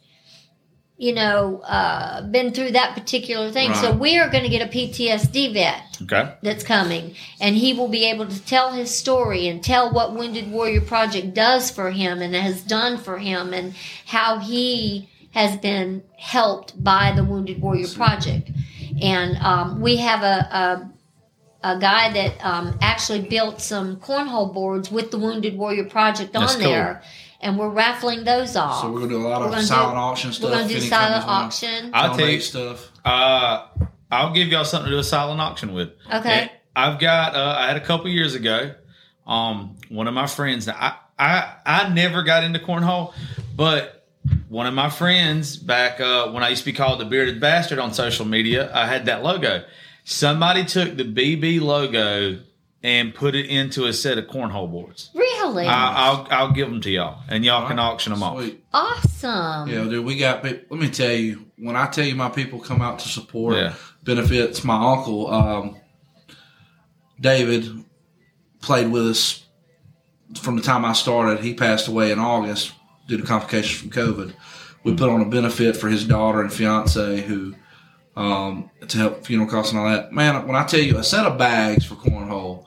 [0.97, 3.75] you know, uh, been through that particular thing.
[3.75, 6.33] So we are going to get a PTSD vet Okay.
[6.43, 10.53] that's coming, and he will be able to tell his story and tell what Wounded
[10.53, 13.75] Warrior Project does for him and has done for him, and
[14.07, 18.51] how he has been helped by the Wounded Warrior Project.
[19.03, 20.91] And um, we have a, a,
[21.63, 26.43] a guy that um, actually built some cornhole boards with the Wounded Warrior Project on
[26.43, 26.65] That's cool.
[26.65, 27.03] there,
[27.41, 28.83] and we're raffling those off.
[28.83, 30.51] So we're gonna do a lot We're of gonna silent do- auction stuff.
[30.51, 31.91] we're going to do Any silent companies wanna auction.
[31.95, 32.91] I'll tell you, stuff.
[33.05, 33.67] uh,
[34.11, 35.91] I'll give y'all something to do a silent auction with.
[36.13, 36.31] Okay.
[36.43, 38.73] And I've got, uh, I had a couple years ago,
[39.27, 43.13] um, one of my friends, now I, I, I never got into cornhole,
[43.57, 44.07] but
[44.49, 47.79] one of my friends back, uh, when I used to be called the bearded bastard
[47.81, 49.65] on social media, I had that logo.
[50.11, 52.41] Somebody took the BB logo
[52.83, 55.11] and put it into a set of cornhole boards.
[55.15, 55.67] Really?
[55.67, 58.39] I, I'll, I'll give them to y'all and y'all can auction them off.
[58.39, 58.65] Sweet.
[58.73, 59.69] awesome.
[59.69, 60.43] Yeah, dude, we got.
[60.43, 63.75] Let me tell you, when I tell you my people come out to support Yeah.
[64.03, 65.77] benefits, my uncle um,
[67.21, 67.85] David
[68.63, 69.45] played with us
[70.41, 71.41] from the time I started.
[71.45, 72.73] He passed away in August
[73.09, 74.33] due to complications from COVID.
[74.85, 77.55] We put on a benefit for his daughter and fiance who
[78.19, 80.13] um, to help funeral costs and all that.
[80.13, 82.65] Man, when I tell you a set of bags for cornhole,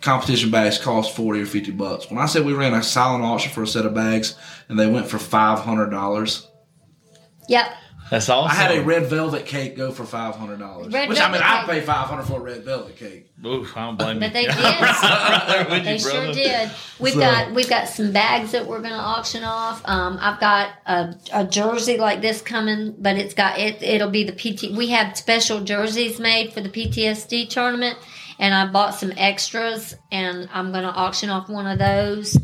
[0.00, 2.10] competition bags cost forty or fifty bucks.
[2.10, 4.34] When I said we ran a silent auction for a set of bags
[4.68, 6.48] and they went for five hundred dollars,
[7.48, 7.66] Yep.
[8.10, 8.50] That's awesome.
[8.50, 10.86] I had a red velvet cake go for five hundred dollars.
[10.86, 11.70] Which I mean, velvet I'd cake.
[11.70, 13.30] pay five hundred for a red velvet cake.
[13.46, 14.32] Oof, I don't blame But you.
[14.32, 14.56] they did.
[14.56, 16.70] right there They you, sure did.
[16.98, 19.80] We've So- got we've got some bags that we're going to auction off.
[19.84, 23.80] Um, I've got a, a jersey like this coming, but it's got it.
[23.82, 24.72] It'll be the PT.
[24.76, 27.96] We have special jerseys made for the PTSD tournament,
[28.40, 32.36] and I bought some extras, and I'm going to auction off one of those.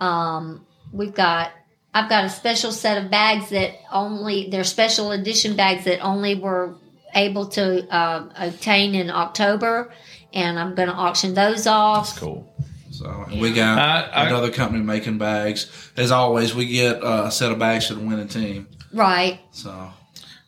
[0.00, 1.52] Um, we've got.
[1.92, 6.34] I've got a special set of bags that only they're special edition bags that only
[6.36, 6.76] were
[7.14, 9.92] able to uh, obtain in October,
[10.32, 12.18] and I'm going to auction those off.
[12.20, 12.46] Cool.
[12.92, 15.90] So we got I- I- another company making bags.
[15.96, 18.68] As always, we get uh, a set of bags to the winning team.
[18.92, 19.40] Right.
[19.52, 19.90] So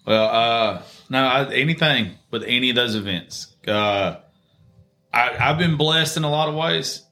[0.07, 3.49] Well, uh, no, I, anything with any of those events.
[3.66, 4.16] Uh,
[5.12, 7.03] I, I've been blessed in a lot of ways.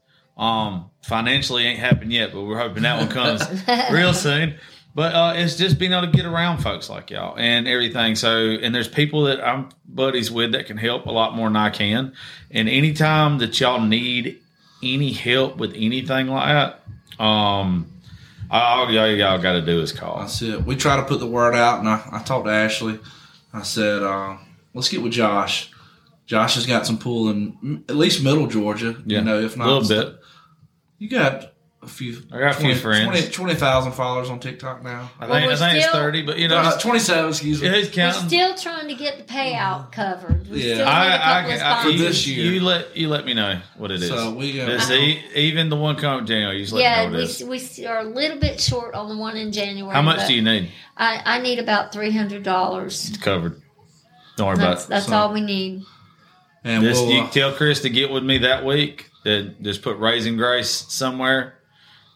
[0.41, 3.43] Um, financially ain't happened yet, but we're hoping that one comes
[3.93, 4.55] real soon.
[4.95, 8.17] But uh, it's just being able to get around folks like y'all and everything.
[8.17, 11.57] So, and there's people that I'm buddies with that can help a lot more than
[11.57, 12.15] I can.
[12.51, 14.41] And anytime that y'all need
[14.83, 16.49] any help with anything like
[17.19, 17.93] that, um,
[18.51, 20.21] all y'all, y'all got to do is call.
[20.21, 20.65] that's it.
[20.65, 22.99] We try to put the word out, and I, I talked to Ashley.
[23.53, 24.39] I said, uh,
[24.75, 25.71] let's get with Josh.
[26.27, 28.97] Josh has got some pool in at least middle Georgia.
[29.05, 30.20] Yeah, You know, if not a little bit.
[31.01, 32.19] You got a few.
[32.31, 33.07] I got a few friends.
[33.07, 35.11] 20 20,000 followers on TikTok now.
[35.19, 37.69] I think, we're I think it's 30, but you know, Uh, 27, excuse me.
[37.69, 40.47] who's We're still trying to get the payout covered.
[40.51, 40.75] We Yeah.
[40.75, 42.53] still need a I, I, couple I, of I, For you, this year.
[42.53, 44.11] you let you let me know what it is.
[44.11, 47.13] So we, uh, This e- even the one coming January, you just let Yeah, me
[47.17, 49.95] know what we, we are a little bit short on the one in January.
[49.95, 50.71] How much do you need?
[50.99, 53.09] I, I need about three hundred dollars.
[53.09, 53.59] It's covered.
[54.37, 54.89] Don't worry That's about it.
[54.91, 55.83] that's So- all we need.
[56.63, 59.07] and Just, we'll, you uh, tell Chris to get with me that week.
[59.25, 61.55] That just put Raising Grace somewhere,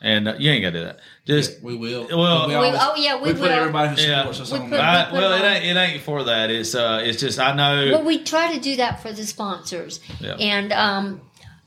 [0.00, 1.00] and uh, you ain't got to do that.
[1.26, 2.06] Just we will.
[2.08, 3.48] Well- we We- always- oh, yeah, we put will.
[3.50, 4.18] everybody who Yeah.
[4.20, 5.06] supports us We on put- that.
[5.08, 6.50] I, put well, it ain't it ain't for that.
[6.50, 7.92] It's uh, it's just I know.
[7.92, 10.34] Well, we try to do that for the sponsors, Yeah.
[10.36, 11.20] and um,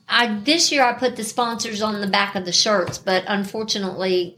[0.10, 4.38] I this year I put the sponsors on the back of the shirts, but unfortunately,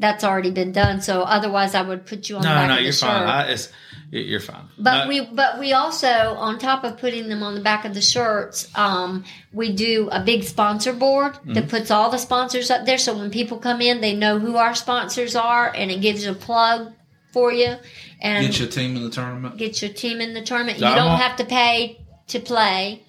[0.00, 1.00] that's already been done.
[1.00, 3.08] So otherwise, I would put you on the no, back no, of the you're shirt.
[3.08, 3.28] fine.
[3.28, 3.72] I, it's,
[4.10, 4.64] you're fine.
[4.78, 7.94] But No, we but we also on top of putting them on the back of
[7.94, 11.52] the shirts, um, we do a big sponsor board Mm-hmm.
[11.52, 12.98] that puts all the sponsors up there.
[12.98, 16.32] So when people come in, they know who our sponsors are, and it gives you
[16.32, 16.92] a plug
[17.32, 17.76] for you
[18.20, 19.56] and Get your team in the tournament.
[19.56, 20.80] get your team in the tournament.
[20.80, 23.04] You I'm don't on- have to pay to play.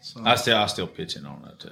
[0.00, 1.70] So, I still I still pitch in on that too.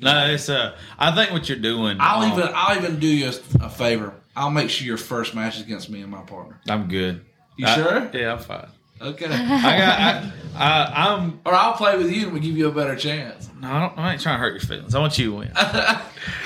[0.00, 0.76] No, it's uh.
[0.98, 1.98] I think what you're doing.
[2.00, 4.14] I'll um, even I'll even do you a, a favor.
[4.34, 6.60] I'll make sure your first match is against me and my partner.
[6.68, 7.24] I'm good.
[7.56, 8.10] You I- sure?
[8.14, 8.68] Yeah, I'm fine.
[9.02, 9.26] Okay.
[9.26, 9.98] I got.
[10.00, 11.40] I, I, I'm.
[11.46, 13.48] or I'll play with you and we give you a better chance.
[13.58, 14.94] No, I, don't, I ain't trying to hurt your feelings.
[14.94, 15.52] I want you to win.
[15.56, 16.02] uh,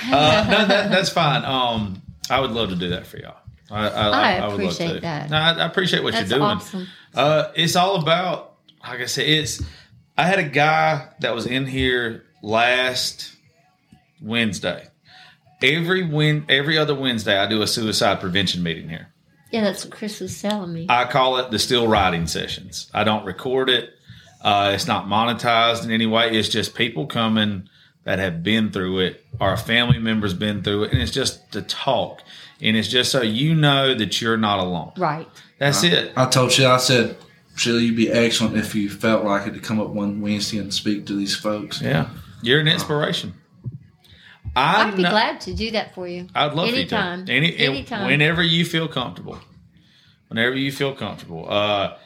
[0.09, 1.43] no, that, that's fine.
[1.43, 3.35] Um, I would love to do that for y'all.
[3.69, 4.99] I, I, I would love appreciate to.
[5.01, 5.29] that.
[5.29, 6.49] No, I, I appreciate what That's you're doing.
[6.49, 6.87] awesome.
[7.13, 9.61] Uh, it's all about, like I said, it's.
[10.17, 13.34] I had a guy that was in here last
[14.21, 14.87] Wednesday,
[15.61, 19.09] every win every other Wednesday I do a suicide prevention meeting here.
[19.51, 20.87] Yeah, that's what Chris was telling me.
[20.89, 22.89] I call it the still writing sessions.
[22.93, 23.91] I don't record it.
[24.41, 26.37] Uh, it's not monetized in any way.
[26.37, 27.69] It's just people coming
[28.03, 31.61] that have been through it, our family members been through it, and it's just to
[31.63, 32.21] talk.
[32.61, 34.93] And it's just so you know that you're not alone.
[34.97, 35.27] right.
[35.57, 36.11] That's it.
[36.17, 37.17] I told Sheila, I said,
[37.55, 40.73] Sheila, you'd be excellent if you felt like it to come up one Wednesday and
[40.73, 41.81] speak to these folks.
[41.81, 42.09] Yeah,
[42.41, 43.33] you're an inspiration.
[44.55, 46.27] I I'd be know- glad to do that for you.
[46.35, 47.25] I'd love anytime.
[47.25, 47.47] for you to.
[47.47, 48.07] Any, anytime.
[48.07, 49.37] Whenever you feel comfortable.
[50.29, 51.45] Whenever you feel comfortable.
[51.49, 51.97] Uh,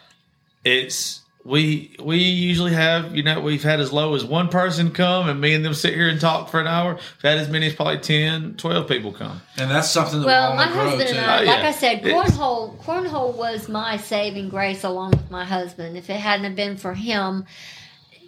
[0.65, 5.29] it's we we usually have you know we've had as low as one person come
[5.29, 6.95] and me and them sit here and talk for an hour.
[6.95, 9.41] We've had as many as probably 10, 12 people come.
[9.57, 11.67] And that's something that well, we my want grow husband and I, Oh, like yeah.
[11.67, 15.97] I said, It's- cornhole, cornhole was my saving grace along with my husband.
[15.97, 17.45] If it hadn't have been for him,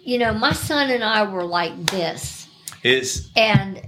[0.04, 2.46] you know, my son and I were like this,
[2.82, 3.82] It's and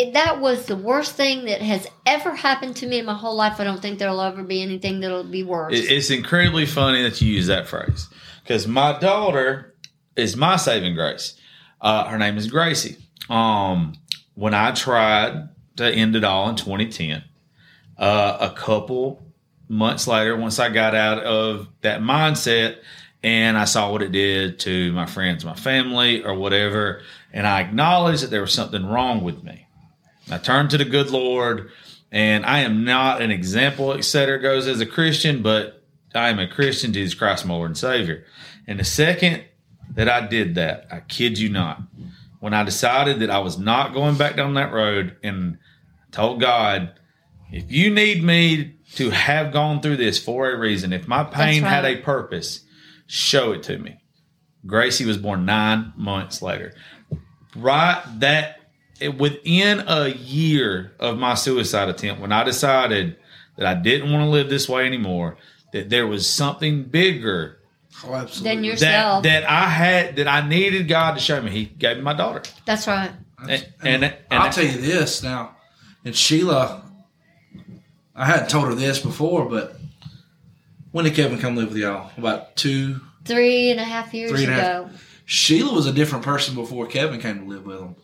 [0.00, 3.34] it, that was the worst thing that has ever happened to me in my whole
[3.36, 3.60] life.
[3.60, 5.74] I don't think there'll ever be anything that'll be worse.
[5.78, 8.08] it- it's incredibly funny that you use that phrase
[8.42, 9.74] because my daughter
[10.16, 11.34] is my saving grace.
[11.80, 12.96] Uh, her name is Gracie.
[13.28, 13.94] Um,
[14.34, 17.22] when I tried to end it all in 2010,
[17.98, 19.22] uh, a couple
[19.68, 22.76] months later, once I got out of that mindset
[23.22, 27.60] and I saw what it did to my friends, my family, or whatever, and I
[27.60, 29.59] acknowledged that there was something wrong with me.
[30.30, 31.70] I turned to the good Lord,
[32.10, 34.40] and I am not an example, etc.
[34.40, 38.24] goes as a Christian, but I am a Christian, Jesus Christ, my Lord and Savior.
[38.66, 39.44] And the second
[39.94, 41.82] that I did that, I kid you not,
[42.40, 45.58] when I decided that I was not going back down that road and
[46.10, 46.92] told God,
[47.52, 51.62] if you need me to have gone through this for a reason, if my pain
[51.62, 52.64] That's had a purpose,
[53.06, 53.98] show it to me.
[54.66, 56.74] Gracie was born nine months later.
[57.56, 58.59] Right that
[59.18, 63.16] within a year of my suicide attempt, when I decided
[63.56, 65.36] that I didn't want to live this way anymore,
[65.72, 67.56] that there was something bigger
[68.04, 68.54] Oh, absolutely.
[68.54, 69.22] Then you're- that Yourself.
[69.24, 71.50] that I had that I needed God to show me.
[71.50, 72.42] He gave me my daughter.
[72.64, 73.10] That's right.
[73.42, 75.56] And, and, and I'll tell you this now.
[76.04, 76.82] And Sheila,
[78.14, 79.76] I hadn't told her this before, but
[80.92, 82.10] when did Kevin come live with y'all?
[82.16, 83.00] About two.
[83.24, 84.52] Three and a half years Three ago.
[84.90, 85.20] half.
[85.26, 87.96] Sheila was a different person before Kevin came to live with him.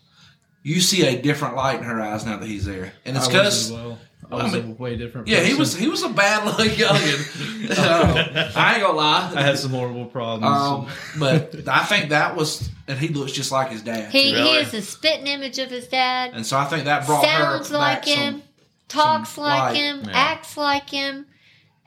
[0.66, 3.42] You see a different light in her eyes now that he's there, and it's I
[3.42, 3.98] was because well.
[4.28, 5.28] I I mean- a way different.
[5.28, 7.70] yeah, he was he was a bad little youngin.
[7.70, 9.32] Uh, I ain't gonna lie.
[9.36, 10.44] I had some horrible problems.
[10.44, 10.88] Um,
[11.20, 14.10] but I think that was, and he looks just like his dad.
[14.10, 14.48] He, Really?
[14.50, 16.32] he is a spitting image of his dad.
[16.34, 18.42] and so I think that brought sounds her like back him, some-
[18.88, 19.76] talks some like light.
[19.76, 20.10] him, Yeah.
[20.12, 21.26] acts like him.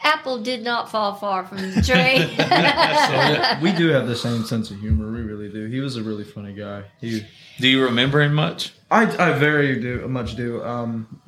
[0.01, 2.35] Apple did not fall far from the tree.
[2.37, 5.11] So, we do have the same sense of humor.
[5.11, 5.65] We really do.
[5.65, 6.83] He was a really funny guy.
[7.01, 7.25] He,
[7.59, 8.73] Do you remember him much?
[8.89, 10.63] I, I very do much do.
[10.63, 11.21] Um,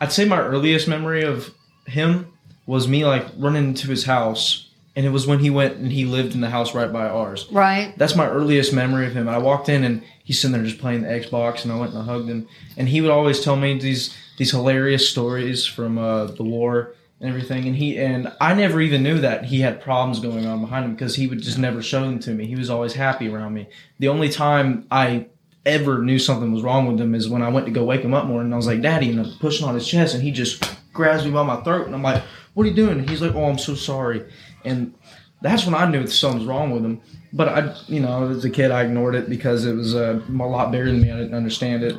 [0.00, 1.52] I'd say my earliest memory of
[1.86, 2.32] him
[2.66, 6.04] was me like running into his house, and it was when he went and he
[6.04, 7.48] lived in the house right by ours.
[7.50, 7.92] right.
[7.98, 9.28] That's my earliest memory of him.
[9.28, 12.02] I walked in and he's sitting there just playing the Xbox, and I went and
[12.02, 12.46] I hugged him.
[12.76, 17.30] And he would always tell me these these hilarious stories from uh, the war and
[17.30, 17.66] everything.
[17.66, 20.92] And he and I never even knew that he had problems going on behind him
[20.92, 22.46] because he would just never show them to me.
[22.46, 23.68] He was always happy around me.
[24.00, 25.26] The only time I
[25.64, 28.12] ever knew something was wrong with him is when I went to go wake him
[28.12, 30.32] up more and I was like, Daddy, and I'm pushing on his chest, and he
[30.32, 32.22] just grabs me by my throat, and I'm like,
[32.54, 32.98] What are you doing?
[32.98, 34.28] And he's like, Oh, I'm so sorry.
[34.64, 34.92] And
[35.40, 37.00] that's when I knew something was wrong with him.
[37.32, 40.32] But I, you know, as a kid, I ignored it because it was uh, a
[40.32, 41.10] lot bigger than me.
[41.10, 41.96] I didn't understand it.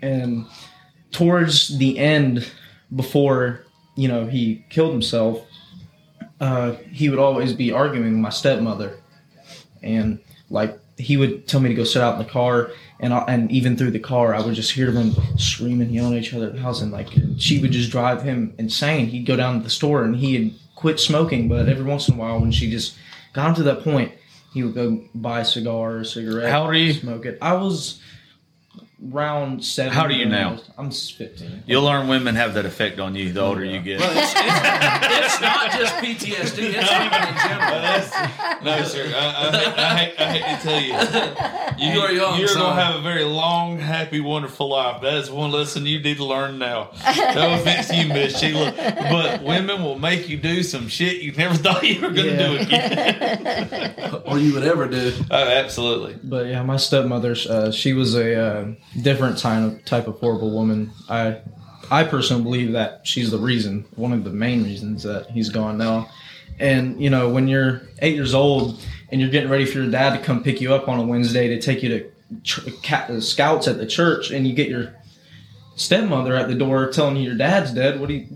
[0.00, 0.46] And
[1.10, 2.50] towards the end,
[2.96, 3.64] before
[3.94, 5.44] you know he killed himself,
[6.40, 8.98] uh, he would always be arguing with my stepmother,
[9.82, 10.18] and
[10.50, 12.70] like he would tell me to go sit out in the car,
[13.00, 16.22] and I, and even through the car, I would just hear them screaming, yelling at
[16.22, 19.06] each other at the house, and like she would just drive him insane.
[19.06, 22.14] He'd go down to the store, and he had quit smoking, but every once in
[22.14, 22.96] a while, when she just
[23.32, 24.12] got him to that point,
[24.52, 26.50] he would go buy a cigar or a cigarette.
[26.50, 26.92] How old are you?
[26.92, 27.38] Smoke it.
[27.40, 28.00] I was
[29.10, 29.92] round seven.
[29.92, 30.58] How do you now?
[30.78, 31.64] I'm 15.
[31.66, 33.98] You'll learn women have that effect on you the older you get.
[34.00, 36.74] Well, it's, it's, it's not just PTSD.
[36.74, 38.64] It's even in general.
[38.64, 39.12] no, sir.
[39.14, 41.92] I, I, hate, I, hate, I hate to tell you.
[41.94, 42.62] You are young, You're son.
[42.62, 45.02] going to have a very long, happy, wonderful life.
[45.02, 46.90] That is one lesson you need to learn now.
[47.34, 48.72] No offense to you, Miss Sheila,
[49.10, 52.32] but women will make you do some shit you never thought you were going to
[52.34, 52.46] Yeah.
[52.48, 54.22] do again.
[54.26, 55.12] or you would ever do.
[55.30, 56.18] oh, absolutely.
[56.22, 58.66] But yeah, my stepmother, uh, she was a uh,
[59.00, 60.90] different type of type of horrible woman.
[61.08, 61.38] I,
[61.90, 65.78] I personally believe that she's the reason, one of the main reasons that he's gone
[65.78, 66.08] now.
[66.58, 68.80] And you know, when you're eight years old
[69.10, 71.48] and you're getting ready for your dad to come pick you up on a Wednesday
[71.48, 72.10] to take you to
[72.42, 74.94] ch- ca- uh, scouts at the church, and you get your
[75.76, 77.98] stepmother at the door telling you your dad's dead.
[78.00, 78.26] What are you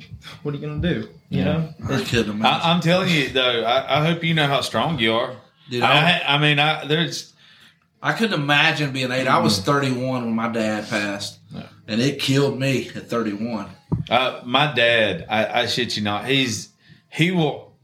[0.43, 1.09] what are you gonna do?
[1.29, 1.45] You Yeah.
[1.45, 2.45] know, I couldn't imagine.
[2.47, 5.37] I, I'm telling you though, I, I hope you know how strong you are.
[5.71, 7.33] Dude, I, I, I mean, I, there's
[8.03, 9.27] I couldn't imagine being eight.
[9.27, 11.63] I was 31 when my dad passed, Yeah.
[11.89, 13.67] and it killed me at 31.
[14.09, 16.69] Uh, my dad, I, I shit you not, he's
[17.09, 17.75] he will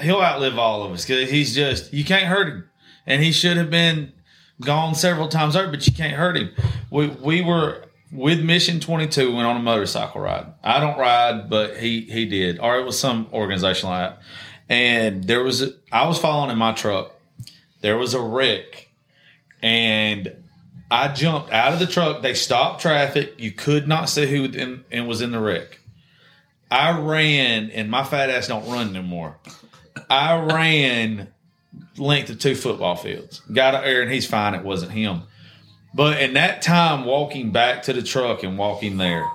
[0.00, 2.68] he'll outlive all of us because he's just you can't hurt him,
[3.06, 4.12] and he should have been
[4.60, 6.50] gone several times over, but you can't hurt him.
[6.90, 10.46] We we were with Mission Twenty Two went on a motorcycle ride.
[10.62, 14.22] I don't ride, but he he did, or it was some organization like that.
[14.68, 17.12] And there was a, I was following in my truck.
[17.80, 18.85] There was a wreck,
[19.66, 20.32] and
[20.92, 22.22] I jumped out of the truck.
[22.22, 23.34] They stopped traffic.
[23.38, 25.80] You could not see who and was in the wreck.
[26.70, 29.36] I ran, and my fat ass don't run no more.
[30.08, 31.32] I ran
[31.96, 33.40] length of two football fields.
[33.52, 34.54] Got out there, and he's fine.
[34.54, 35.22] It wasn't him.
[35.92, 39.26] But in that time, walking back to the truck and walking there,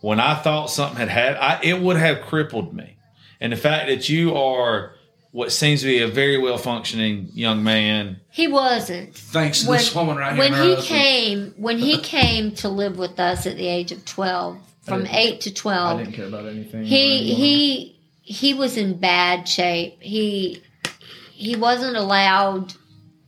[0.00, 2.98] when I thought something had had, it would have crippled me.
[3.40, 4.94] And the fact that you are
[5.36, 9.14] what seems to be a very well functioning young man, He wasn't.
[9.14, 10.38] Thanks to When, this woman right here.
[10.38, 10.86] when he husband.
[10.86, 15.42] came, when he came to live with us at the age of twelve, from eight
[15.42, 16.84] to twelve, I twelve, didn't care about anything.
[16.84, 19.98] he he he was in bad shape.
[20.00, 20.62] He
[21.32, 22.72] he wasn't allowed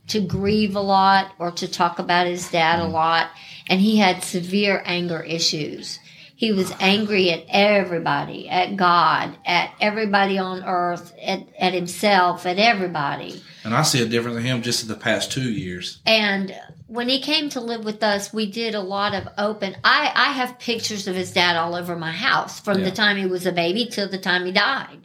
[0.07, 2.91] to grieve a lot or to talk about his dad a mm.
[2.91, 3.29] lot,
[3.69, 5.99] and he had severe anger issues.
[6.39, 12.57] He was angry at everybody, at God, at everybody on earth, at, at himself, at
[12.57, 13.43] everybody.
[13.65, 15.99] and I see a difference in him just in the past two years.
[16.05, 16.55] And
[16.87, 19.75] when he came to live with us, we did a lot of open.
[19.83, 22.85] I, I have pictures of his dad all over my house from Yeah.
[22.85, 24.99] the time he was a baby till the time he died.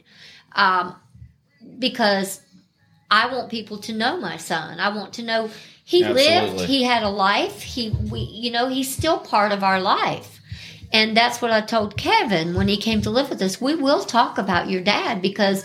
[0.53, 0.95] Um,
[1.79, 2.39] because
[3.11, 4.79] I want people to know my son.
[4.79, 5.49] I want to know
[5.83, 7.61] he lived, he had a life.
[7.61, 10.34] He, we, you know, he's still part of our life.
[10.93, 13.59] And that's what I told Kevin when he came to live with us.
[13.61, 15.63] We will talk about your dad because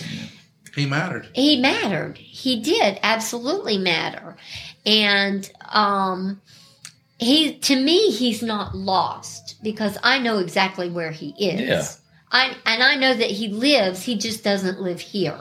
[0.75, 1.29] He mattered.
[1.35, 2.17] he mattered.
[2.19, 4.37] He did absolutely matter.
[4.87, 6.41] And um
[7.19, 11.61] he to me he's not lost because I know exactly where he is.
[11.69, 11.87] Yeah.
[12.33, 15.39] I and I know that he lives, he just doesn't live here.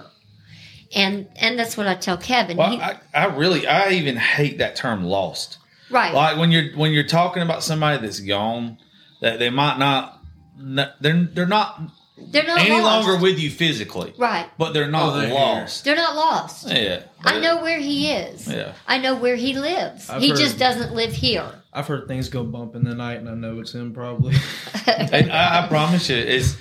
[0.96, 2.58] And and that's what I tell Kevin.
[2.58, 5.58] well, He- I, I really, I even hate that term lost.
[5.92, 6.14] right.
[6.14, 8.78] Like when you're when you're talking about somebody that's gone,
[9.22, 10.22] that they might not,
[10.58, 11.82] they're they're not
[12.18, 13.08] They're not any lost.
[13.08, 14.48] longer with you physically, Right.
[14.58, 15.36] but they're not Oh, they're here.
[15.36, 15.84] lost.
[15.86, 16.68] They're not lost.
[16.70, 18.48] Yeah, I know where he is.
[18.48, 18.74] Yeah.
[18.88, 20.10] I know where he lives.
[20.10, 21.50] I've he heard- just doesn't live here.
[21.72, 24.36] I've heard things go bump in the night, and I know it's him probably.
[24.88, 26.58] and I, I promise you, it's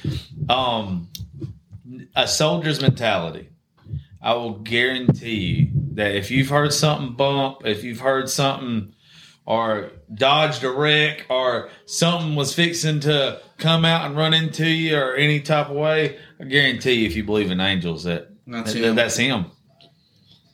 [0.48, 1.08] um,
[2.14, 3.48] a soldier's mentality.
[4.20, 8.92] I will guarantee you that if you've heard something bump, if you've heard something
[9.48, 14.94] or dodged a wreck or something was fixing to come out and run into you
[14.94, 18.74] or any type of way, I guarantee you, if you believe in angels, that, That's
[18.74, 18.94] that- him.
[18.94, 19.46] that's him.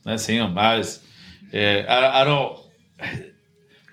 [0.05, 0.57] That's him.
[0.57, 1.01] I was,
[1.51, 2.59] yeah, I, I don't.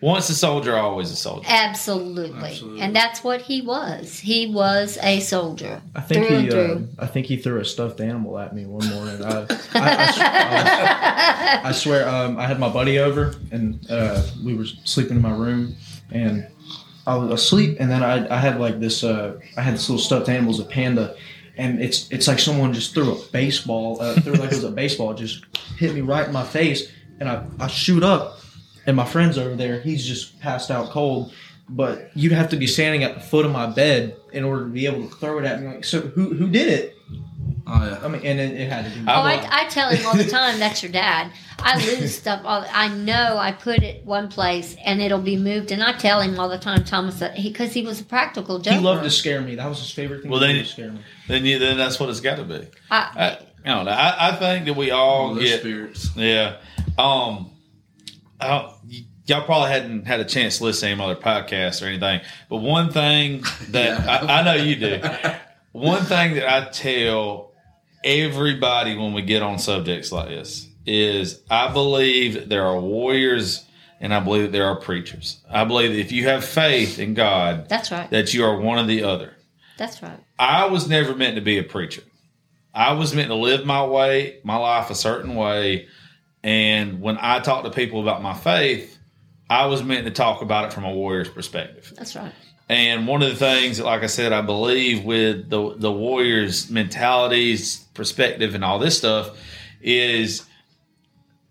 [0.03, 1.47] Once a soldier, always a soldier.
[1.49, 2.51] Absolutely.
[2.51, 2.81] Absolutely.
[2.81, 4.19] And that's what he was.
[4.19, 5.81] He was a soldier.
[5.95, 6.43] I think through he.
[6.45, 6.89] and Uh, through.
[6.99, 9.25] I think he threw a stuffed animal at me one morning.
[9.25, 14.67] I, I, I, I swear, um, I had my buddy over, and uh, we were
[14.85, 15.77] sleeping in my room,
[16.11, 16.49] and
[17.07, 19.05] I was asleep, and then I, I had like this.
[19.05, 21.17] Uh, I had this little stuffed animal, it was a panda,
[21.57, 24.71] and it's it's like someone just threw a baseball, uh, threw like it was a
[24.71, 25.45] baseball, just
[25.79, 26.91] hit me right in my face,
[27.21, 28.39] and I, I shoot up,
[28.87, 31.33] and my friend's over there, he's just passed out cold.
[31.69, 34.71] But you'd have to be standing at the foot of my bed in order to
[34.71, 35.69] be able to throw it at me.
[35.69, 36.97] Like, so who who did it?
[37.67, 38.01] Oh yeah.
[38.03, 39.05] I mean, and it, it had to be.
[39.07, 41.31] Oh, I, I tell him all the time, that's your dad.
[41.61, 42.43] I lose stuff.
[42.45, 45.71] All, I know I put it one place and it'll be moved.
[45.71, 48.77] And I tell him all the time, Thomas, that because he, was a practical joker.
[48.77, 49.55] he loved to scare me.
[49.55, 50.31] That was his favorite thing.
[50.31, 51.01] Well, to do then- scare me.
[51.29, 52.67] Then you, then that's what it's got to be.
[52.91, 53.93] I, I, I don't know.
[53.93, 56.11] I, I think that we all All get spirits.
[56.17, 56.57] yeah.
[56.99, 57.52] Um,
[58.43, 58.75] I
[59.27, 62.59] y'all probably hadn't had a chance to listen to any other podcasts or anything, but
[62.59, 64.27] one thing that Yeah.
[64.29, 65.01] I, I know you do.
[65.73, 67.53] One thing that I tell
[68.05, 73.65] everybody when we get on subjects like this is I believe there are warriors
[74.01, 75.41] and I believe that there are preachers.
[75.49, 78.11] I believe that if you have faith in God, that's right.
[78.11, 79.37] that you are one or the other.
[79.79, 80.19] That's right.
[80.39, 82.03] I was never meant to be a preacher.
[82.75, 85.87] I was meant to live my way, my life a certain way.
[86.43, 88.99] And when I talk to people about my faith,
[89.49, 91.93] I was meant to talk about it from a warrior's perspective.
[91.97, 92.33] That's right.
[92.69, 96.71] And one of the things that, like I said, I believe with the the warriors'
[96.71, 99.39] mentalities, perspective, and all this stuff
[99.81, 100.45] is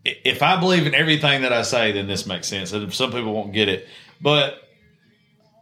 [0.03, 2.71] if I believe in everything that I say, then this makes sense.
[2.71, 3.87] And some people won't get it,
[4.19, 4.67] but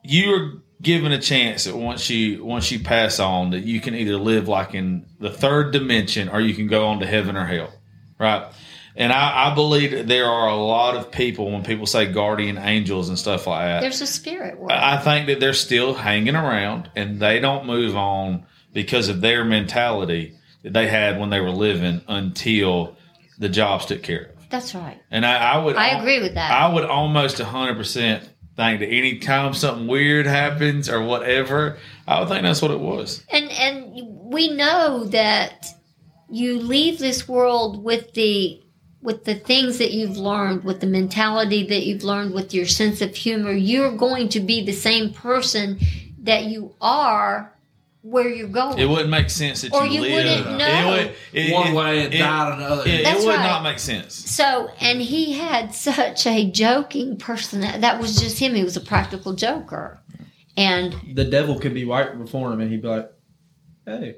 [0.03, 4.17] you're given a chance that once you once you pass on that you can either
[4.17, 7.73] live like in the third dimension or you can go on to heaven or hell,
[8.17, 8.49] right?
[8.95, 13.09] And I, I believe there are a lot of people when people say guardian angels
[13.09, 13.81] and stuff like that.
[13.81, 14.71] There's a spirit world.
[14.71, 19.45] I think that they're still hanging around and they don't move on because of their
[19.45, 22.97] mentality that they had when they were living until
[23.37, 24.49] the jobs took care of.
[24.49, 24.99] That's right.
[25.11, 26.51] And I, I would, I agree with that.
[26.51, 28.21] I would almost 100%
[28.55, 31.77] think that anytime something weird happens or whatever,
[32.07, 33.23] I would think that's what it was.
[33.29, 33.85] and and
[34.31, 35.67] we know that
[36.29, 38.61] you leave this world with the
[39.01, 43.01] with the things that you've learned with the mentality that you've learned with your sense
[43.01, 45.79] of humor you're going to be the same person
[46.23, 47.53] that you are
[48.01, 50.93] where you're going It wouldn't make sense that Or you, you live wouldn't know.
[50.95, 52.81] It would, it, One it- way and it- died another.
[52.83, 53.43] It, it That's would right.
[53.43, 54.13] not make sense.
[54.15, 58.81] so and he had such a joking person that was just him he was a
[58.81, 59.99] practical joker
[60.57, 63.09] and The devil could be right before him, and he'd be like,
[63.85, 64.15] "Hey,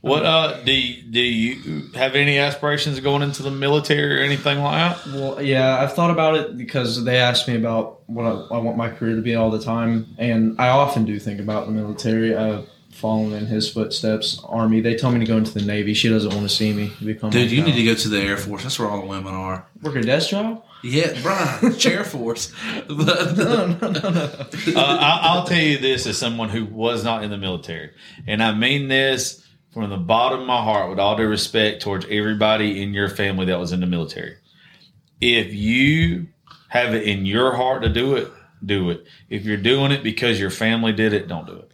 [0.00, 4.58] What uh do you, do you have any aspirations going into the military or anything
[4.60, 5.12] like that?
[5.14, 8.76] Well, yeah, I've thought about it because they ask me about what I, I want
[8.76, 12.36] my career to be all the time, and I often do think about the military.
[12.36, 14.40] I've fallen in his footsteps.
[14.44, 14.80] Army.
[14.80, 15.94] They told me to go into the Navy.
[15.94, 17.30] She doesn't want to see me become.
[17.30, 18.62] Dude, you need to go to the Air Force.
[18.62, 19.66] That's where all the women are.
[19.82, 20.64] work a desk job.
[20.82, 22.52] Yeah, Brian, chair force.
[22.88, 24.20] But No, no, no, no.
[24.20, 27.90] Uh, I, I'll tell you this as someone who was not in the military,
[28.26, 32.06] and I mean this from the bottom of my heart, with all due respect towards
[32.10, 34.36] everybody in your family that was in the military.
[35.20, 36.28] If you
[36.68, 38.30] have it in your heart to do it,
[38.64, 39.04] do it.
[39.30, 41.72] If you're doing it because your family did it, don't do it.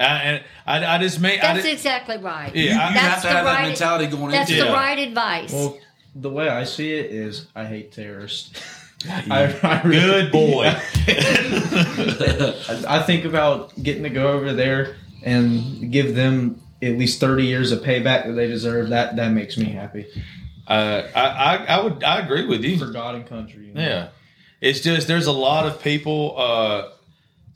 [0.00, 2.98] I, and I, I just mean, I that's just, exactly right Yeah, you, I- you
[2.98, 4.72] have to the have that right- mentality going that's into the it.
[4.72, 4.76] Yeah.
[4.78, 5.78] right advice Well,
[6.14, 8.60] the way I see it is, I hate terrorists.
[9.30, 10.74] I, I really- good boy.
[11.60, 17.44] I, I think about getting to go over there and give them at least thirty
[17.46, 18.88] years of payback that they deserve.
[18.90, 20.06] That that makes me happy
[20.66, 22.78] uh, I, I, I would, I agree with you.
[22.78, 23.66] for God and country.
[23.66, 23.80] you know?
[23.80, 24.08] Yeah,
[24.60, 26.88] it's just there's a lot of people, uh,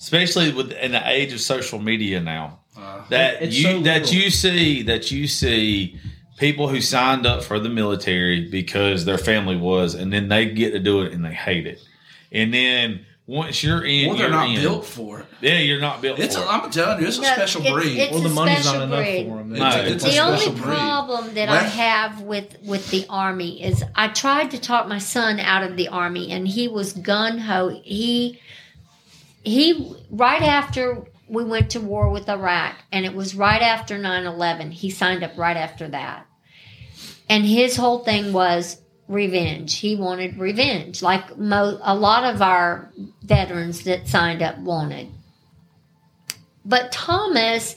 [0.05, 4.13] especially with in the age of social media now, Uh, that It's you so that
[4.13, 5.97] you see that you see
[6.39, 10.73] people who signed up for the military because their family was, and then they get
[10.73, 11.81] to do it and they hate it,
[12.33, 14.61] and then once you're in, or they're you're not in.
[14.61, 15.27] built for it.
[15.41, 16.35] Yeah, you're not built It's.
[16.37, 16.51] A, for it.
[16.51, 17.97] I'm telling you, it's a special it's- breed.
[17.99, 19.27] it's- Well, the money's not special enough breed.
[19.29, 19.53] for them.
[19.53, 20.65] No, it's a the only special breed.
[20.65, 25.41] problem that I have with with the army is I tried to talk my son
[25.41, 27.81] out of the army, and he was gun ho.
[27.83, 28.41] He
[29.45, 34.73] he right after we went to war with Iraq, and it was right after 9-11.
[34.73, 36.27] He signed up right after that,
[37.29, 39.77] and his whole thing was revenge.
[39.79, 42.91] He wanted revenge, like mo- a lot of our
[43.23, 45.09] veterans that signed up wanted.
[46.65, 47.77] But Thomas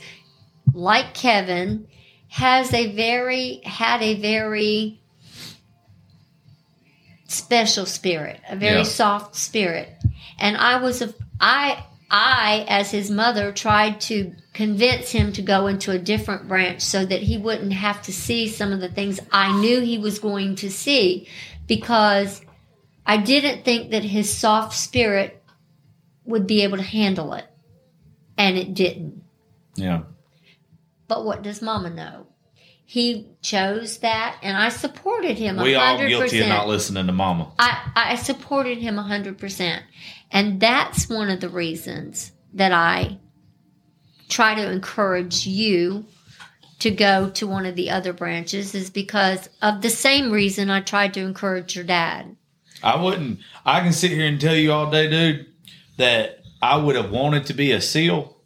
[0.74, 1.88] like Kevin,
[2.30, 5.00] has a very had a very
[7.28, 8.84] special spirit, a very Yeah.
[8.84, 9.90] soft spirit.
[10.40, 15.68] And I was a I I as his mother tried to convince him to go
[15.68, 19.20] into a different branch so that he wouldn't have to see some of the things
[19.32, 21.28] I knew he was going to see
[21.68, 22.42] because
[23.06, 25.44] I didn't think that his soft spirit
[26.26, 27.46] would be able to handle it.
[28.38, 29.24] And it didn't.
[29.76, 30.04] Yeah,
[31.08, 32.27] But what does Mama know?
[32.90, 35.58] He chose that, and I supported him.
[35.58, 36.08] we all 100%.
[36.08, 37.52] guilty of not listening to Mama.
[37.60, 39.82] I, I supported him 100%.
[40.32, 43.20] And that's one of the reasons that I
[44.30, 46.06] try to encourage you
[46.80, 50.80] to go to one of the other branches is because of the same reason I
[50.80, 52.38] tried to encourage your dad.
[52.82, 53.40] I wouldn't.
[53.66, 55.48] I can sit here and tell you all day, dude,
[55.98, 58.38] that I would have wanted to be a SEAL.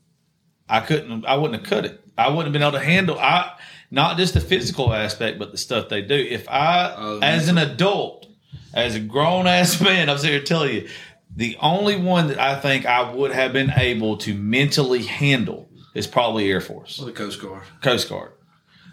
[0.67, 1.27] I couldn't.
[1.27, 2.03] I wouldn't have cut it.
[2.17, 3.19] I wouldn't have been able to handle.
[3.19, 3.51] I
[3.91, 6.15] not just the physical aspect, but the stuff they do.
[6.15, 8.25] If I, Oh, as an adult,
[8.73, 10.89] as a grown ass man, I'm here telling you,
[11.35, 16.07] the only one that I think I would have been able to mentally handle is
[16.07, 16.97] probably Air Force.
[16.97, 17.63] For the Coast Guard.
[17.81, 18.31] Coast Guard.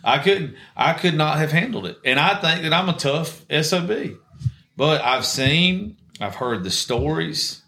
[0.04, 0.54] I couldn't.
[0.76, 3.90] I could not have handled it, and I think that I'm a tough sob.
[4.76, 7.62] But I've seen, I've heard the stories,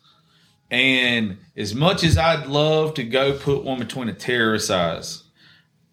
[0.70, 5.24] and as much as I'd love to go put one between a terrorist's eyes,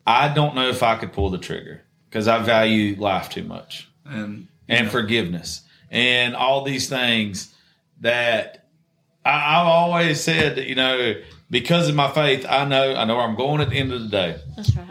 [0.08, 3.90] I don't know if I could pull the trigger because I value life too much
[4.06, 7.54] And and forgiveness and all these things
[8.02, 8.66] that
[9.26, 11.16] I, I've always said that you know
[11.50, 14.02] because of my faith, I know I know where I'm going at the end of
[14.02, 14.40] the day.
[14.56, 14.88] That's right.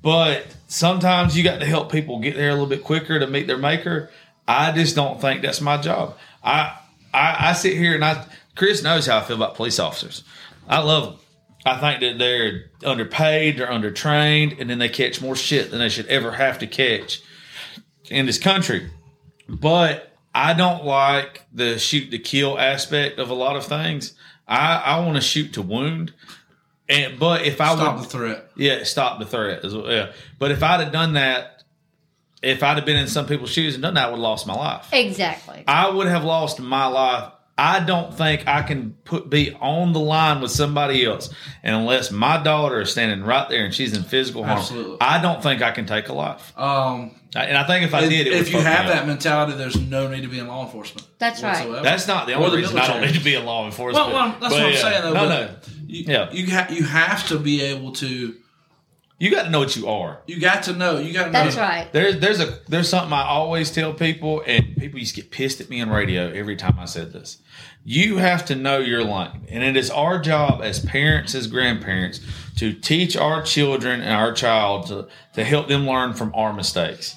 [0.00, 3.48] But sometimes you got to help people get there a little bit quicker to meet
[3.48, 4.10] their maker.
[4.46, 6.16] I just don't think that's my job.
[6.44, 6.78] I
[7.12, 8.24] I, I sit here and I
[8.54, 10.22] Chris knows how I feel about police officers.
[10.68, 11.25] I love them.
[11.66, 15.88] I think that they're underpaid, they're undertrained, and then they catch more shit than they
[15.88, 17.20] should ever have to catch
[18.08, 18.88] in this country.
[19.48, 24.14] But I don't like the shoot to kill aspect of a lot of things.
[24.46, 26.12] I, I want to shoot to wound.
[26.88, 28.50] And but if I Stop would the threat.
[28.54, 29.90] yeah, stop the threat as well.
[29.90, 30.12] Yeah.
[30.38, 31.64] But if I'd have done that,
[32.42, 34.46] if I'd have been in some people's shoes and done that, I would have lost
[34.46, 34.88] my life.
[34.92, 35.64] Exactly.
[35.66, 37.32] I would have lost my life.
[37.58, 41.32] I don't think I can put be on the line with somebody else,
[41.62, 44.98] and unless my daughter is standing right there and she's in physical harm, Absolutely.
[45.00, 46.52] I don't think I can take a life.
[46.58, 48.86] Um, And I think if I if, did, it if would you fuck me have
[48.86, 48.92] up.
[48.92, 51.06] that mentality, there's no need to be in law enforcement.
[51.18, 51.82] That's right.
[51.82, 54.06] that's not the Or only the reason I don't need to be in law enforcement.
[54.08, 54.78] Well, well that's But what I'm yeah.
[54.78, 55.02] saying.
[55.02, 55.48] Though, No, no,
[55.86, 56.30] You, Yeah.
[56.32, 58.34] you ha- you have to be able to.
[59.18, 60.20] You got to know what you are.
[60.26, 60.98] You got to know.
[60.98, 61.44] You got to know.
[61.44, 61.90] That's right.
[61.90, 65.60] There's there's a there's something I always tell people, and people used to get pissed
[65.60, 67.38] at me on radio every time I said this.
[67.82, 72.20] You have to know your lane, and it is our job as parents, as grandparents,
[72.56, 77.14] to teach our children and our child to, to help them learn from our mistakes.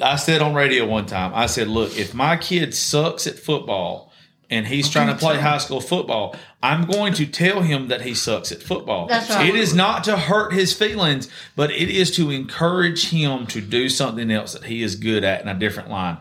[0.00, 4.12] I said on radio one time, I said, look, if my kid sucks at football
[4.50, 8.14] and he's trying to play high school football, I'm going to tell him that he
[8.14, 9.06] sucks at football.
[9.06, 9.48] That's right.
[9.48, 13.88] It is not to hurt his feelings, but it is to encourage him to do
[13.88, 16.18] something else that he is good at in a different line.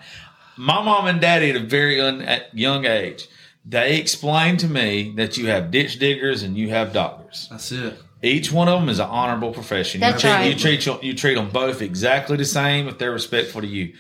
[0.58, 3.28] My mom and daddy at a very un, at young age,
[3.66, 7.48] they explained to me that you have ditch diggers and you have doctors.
[7.50, 8.00] That's it.
[8.22, 10.02] Each one of them is an honorable profession.
[10.02, 10.46] That's you treat, right.
[10.46, 13.94] You treat you treat them both exactly the same if they're respectful to you.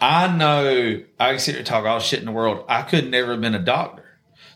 [0.00, 2.64] I know I can sit here and talk all shit in the world.
[2.68, 4.04] I could never have been a doctor.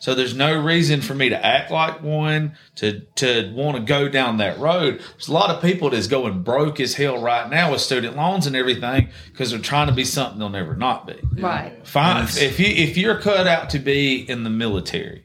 [0.00, 4.08] So there's no reason for me to act like one, to to want to go
[4.08, 5.00] down that road.
[5.00, 8.46] There's a lot of people that's going broke as hell right now with student loans
[8.46, 11.18] and everything because they're trying to be something they'll never not be.
[11.40, 11.84] Right.
[11.86, 12.24] Fine.
[12.24, 12.40] Yes.
[12.40, 15.24] If you if you're cut out to be in the military,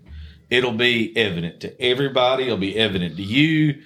[0.49, 2.45] it'll be evident to everybody.
[2.45, 3.82] It'll be evident to you.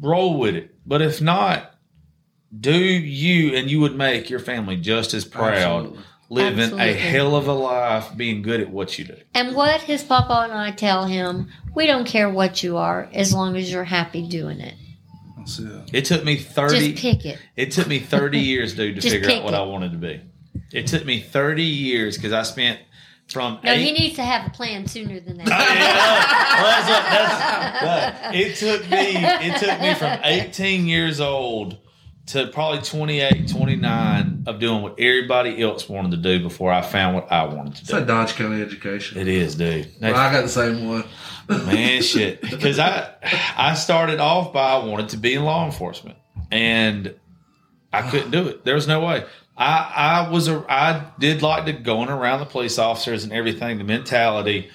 [0.00, 0.74] Roll with it.
[0.86, 1.73] But if not,
[2.60, 6.02] do you and you would make your family just as proud, Absolutely.
[6.30, 9.16] living a hell of a life, being good at what you do.
[9.34, 13.32] And what his papa and I tell him, we don't care what you are as
[13.34, 14.74] long as you're happy doing it.
[15.38, 15.90] That's it.
[15.92, 16.92] It took me thirty.
[16.92, 17.38] Just pick it.
[17.56, 19.56] It took me 30 years, dude, to figure out what it.
[19.58, 20.20] I wanted to be.
[20.72, 22.80] It took me 30 years because I spent
[23.28, 25.74] from No, eight, he needs to have a plan sooner than Oh, that.
[25.76, 26.62] yeah.
[26.62, 29.16] Well, that's that's- that- it took me
[29.48, 31.78] it took me from 18 years old
[32.26, 37.14] to probably 28 29 of doing what everybody else wanted to do before i found
[37.14, 37.82] what i wanted to do.
[37.82, 39.18] It's like do Dodge County education.
[39.18, 41.04] it is dude Well, I got the same one.
[41.48, 43.10] man shit because i
[43.56, 46.16] i started off by i wanted to be in law enforcement
[46.50, 47.14] and
[47.92, 49.22] i couldn't do it there was no way
[49.58, 53.76] i i was a i did like to going around the police officers and everything
[53.76, 54.70] the mentality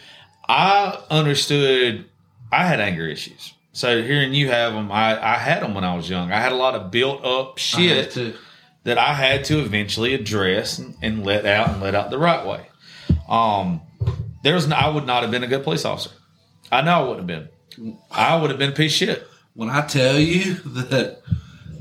[0.48, 2.06] i understood
[2.52, 5.96] i had anger issues so hearing you have them i i had them when i
[5.96, 8.34] was young i had a lot of built up shit to.
[8.84, 12.46] that I had to eventually address and, and let out and let out the right
[12.46, 12.66] way.
[13.28, 13.82] Um,
[14.44, 16.12] there's no, I would not have been a good police officer.
[16.72, 17.96] I know I wouldn't have been.
[18.10, 19.28] I would have been a piece of shit.
[19.54, 21.22] When I tell you that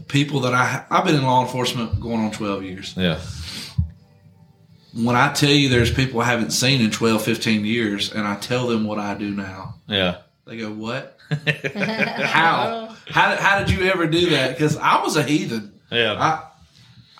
[0.08, 2.94] people that I I've been in law enforcement going on 12 years.
[2.96, 3.20] Yeah.
[4.94, 8.36] When I tell you there's people I haven't seen in 12, 15 years, and I
[8.36, 10.18] tell them what I do now, Yeah.
[10.48, 11.18] They go, "What?
[11.30, 12.96] how?
[13.08, 13.36] How?
[13.36, 15.78] How did you ever do that?" Because I was a heathen.
[15.90, 16.14] Yeah.
[16.18, 16.48] I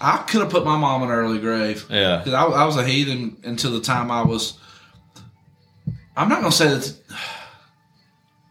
[0.01, 1.87] I could have put my mom in an early grave.
[1.91, 2.19] Yeah.
[2.19, 4.59] Because I, I was a heathen until the time I was.
[6.17, 6.95] I'm not going to say that.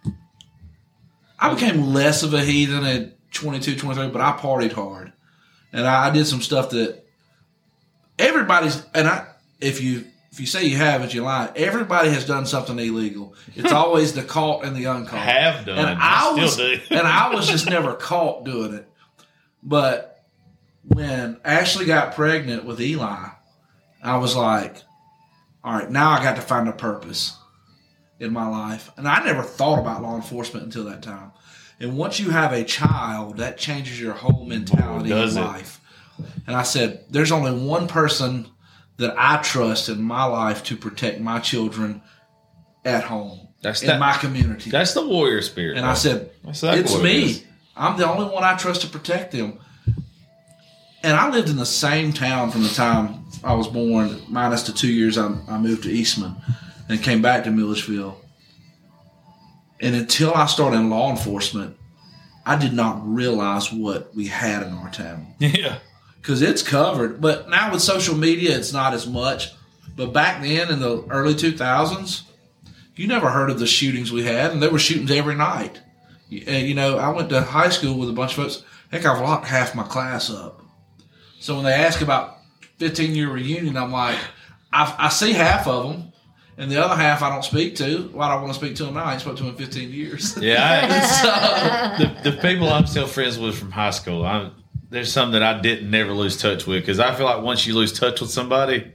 [1.40, 5.14] I became less of a heathen at 22, 23, but I partied hard.
[5.72, 7.04] And I, I did some stuff that
[8.20, 8.86] everybody's.
[8.94, 9.28] And I,
[9.62, 10.06] if you.
[10.38, 11.52] If you say you haven't, you lie.
[11.56, 13.34] Everybody has done something illegal.
[13.56, 15.18] It's always the caught and the uncaught.
[15.18, 15.80] Have done.
[15.80, 18.88] And I, still was, and I was just never caught doing it.
[19.64, 20.24] But
[20.84, 23.30] when Ashley got pregnant with Eli,
[24.04, 24.84] I was like,
[25.64, 27.36] all right, now I got to find a purpose
[28.20, 28.92] in my life.
[28.96, 31.32] And I never thought about law enforcement until that time.
[31.80, 35.34] And once you have a child, that changes your whole mentality it.
[35.34, 35.82] life.
[36.46, 38.52] And I said, there's only one person
[38.98, 42.02] that I trust in my life to protect my children
[42.84, 44.00] at home, That's in that.
[44.00, 44.70] my community.
[44.70, 45.78] that's the warrior spirit.
[45.78, 46.64] And I said, it's
[47.02, 47.24] me.
[47.24, 47.43] is.
[47.76, 49.60] I'm the only one I trust to protect them.
[51.04, 54.74] And I lived in the same town from the time I was born, minus the
[54.74, 56.36] two years I, I moved to Eastman
[56.89, 58.20] and came back to Milledgeville.
[59.80, 61.78] And until I started in law enforcement,
[62.45, 65.80] I did not realize what we had in our town yeah.
[66.22, 67.22] Because it's covered.
[67.22, 69.53] But now with social media, it's not as much.
[69.95, 72.24] But back then in the early 2000s,
[72.95, 75.82] you never heard of the shootings we had, and there were shootings every night.
[76.32, 78.63] Uh, you know, I went to high school with a bunch of folks.
[78.91, 80.61] Heck, I've locked half my class up.
[81.39, 82.38] So when they ask about
[82.78, 84.18] 15 year reunion, I'm like,
[84.74, 86.13] I, I see half of them,
[86.57, 88.09] and the other half I don't speak to.
[88.13, 89.05] Why do I want to speak to them now?
[89.05, 90.38] I ain't spoke to them in 15 years.
[90.38, 91.01] Yeah,
[91.97, 94.51] so, the, the people I'm still friends with from high school, I'm,
[94.90, 97.76] there's some that I didn't never lose touch with because I feel like once you
[97.76, 98.92] lose touch with somebody,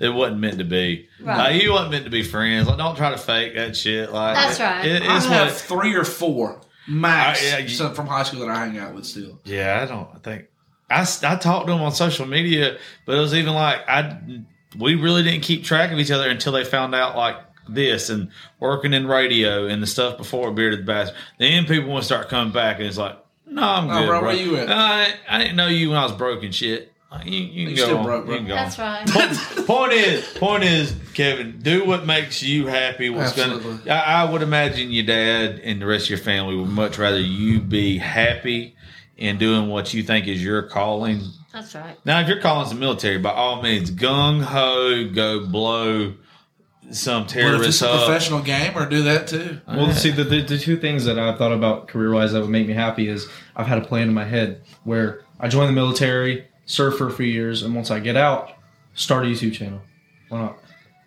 [0.00, 1.08] it wasn't meant to be.
[1.20, 1.36] Right.
[1.52, 2.66] Like, you wasn't meant to be friends.
[2.66, 4.10] Like, don't try to fake that shit.
[4.10, 4.84] Like That's right.
[4.86, 5.56] It, I it's have what.
[5.56, 9.06] three or four max I- yeah, you- from high school that I hang out with
[9.06, 9.38] still.
[9.44, 10.46] Yeah, I don't I think
[10.90, 12.76] I, s- I talked to them on social media,
[13.06, 14.18] but it was even like I
[14.78, 17.36] we really didn't keep track of each other until they found out like
[17.68, 18.30] this and
[18.60, 21.16] working in radio and the stuff before Bearded Bastard.
[21.38, 23.16] Then people want to start coming back and it's like,
[23.46, 24.28] no, I'm Oh, good, bro, bro.
[24.28, 24.70] where you at?
[24.70, 26.50] I, I didn't know you when I was broken.
[26.52, 28.04] Shit, Like, you, you can You go still on.
[28.04, 28.34] broke, bro.
[28.34, 28.84] You can go That's on.
[28.86, 29.08] right.
[29.08, 33.10] Point, point is, point is, Kevin, do what makes you happy.
[33.10, 33.80] What's gonna?
[33.88, 37.20] I, I would imagine your dad and the rest of your family would much rather
[37.20, 38.74] you be happy
[39.18, 41.20] and doing what you think is your calling.
[41.52, 41.96] That's right.
[42.04, 46.14] Now, if your calling's the military, by all means, gung ho, go blow
[46.90, 48.04] some But if it's a up.
[48.06, 49.60] professional game, or do that too.
[49.66, 52.50] Well, see, the, the, the two things that I've thought about career wise that would
[52.50, 55.72] make me happy is I've had a plan in my head where I join the
[55.72, 58.52] military, serve for a few years, and once I get out,
[58.94, 59.80] start a YouTube channel.
[60.28, 60.58] Why not?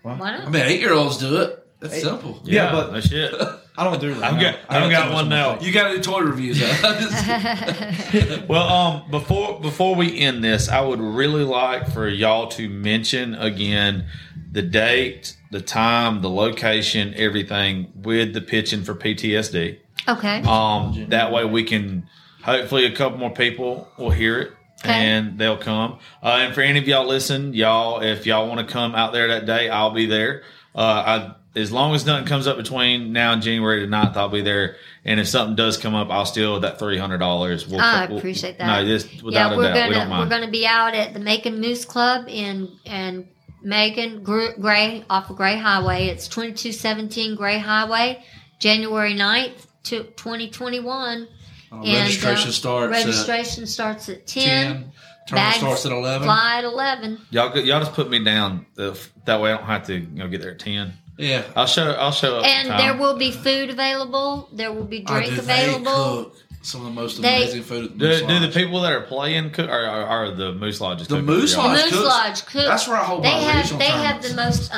[0.03, 0.51] Why I not?
[0.51, 1.63] mean, eight year olds do it.
[1.79, 2.41] That's simple.
[2.43, 3.33] Yeah, Yeah, but- no shit.
[3.79, 4.13] I don't do it.
[4.15, 4.41] Right I've now.
[4.41, 5.59] got- I I've got one now.
[5.59, 6.59] You got to do toy reviews.
[8.47, 13.35] Well, um, before before we end this, I would really like for y'all to mention
[13.35, 14.07] again
[14.51, 19.79] the date, the time, the location, everything with the pitching for PTSD.
[20.07, 20.41] Okay.
[20.41, 22.07] Um, that way we can
[22.43, 24.51] hopefully a couple more people will hear it
[24.85, 24.93] Okay.
[24.93, 25.99] and they'll come.
[26.23, 29.27] Uh, and for any of y'all listen, y'all, if y'all want to come out there
[29.27, 30.43] that day, I'll be there.
[30.73, 34.29] Uh, I, as long as nothing comes up between now and January the 9th, I'll
[34.29, 34.75] be there.
[35.05, 37.67] And if something does come up, I'll still that three hundred dollars.
[37.67, 38.67] We'll, I we'll- appreciate that.
[38.67, 41.13] No, just without yeah, a we're doubt, gonna we don't we're gonna be out at
[41.13, 43.27] the Macon Moose Club in and
[43.63, 46.07] Macon Gray off of Gray Highway.
[46.07, 48.23] It's twenty two seventeen Gray Highway,
[48.59, 51.27] January 9th, to twenty twenty one.
[51.71, 54.43] Uh, registration starts Registration starts at at ten.
[54.73, 54.91] ten.
[55.27, 56.25] Term starts at eleven.
[56.25, 57.19] Fly at eleven.
[57.31, 58.65] y'all, y'all just put me down.
[58.77, 60.93] If, that way I don't have to you know get there at ten.
[61.17, 61.43] Yeah.
[61.55, 61.91] I'll show.
[61.91, 62.45] I'll show up.
[62.45, 62.77] And time.
[62.77, 64.49] there will be food available.
[64.53, 66.23] There will be drink do they available.
[66.25, 68.53] cook some of the most They- amazing food at the Do, Moose do the Lodge.
[68.53, 71.07] people that are playing cook or are, are the Moose Lodges?
[71.07, 71.69] The cooking Moose for y'all?
[71.69, 72.65] The Lodge Moose cooks- Lodge cooks.
[72.67, 74.69] That's where I hold They my have regional they have the tournaments.
[74.69, 74.71] most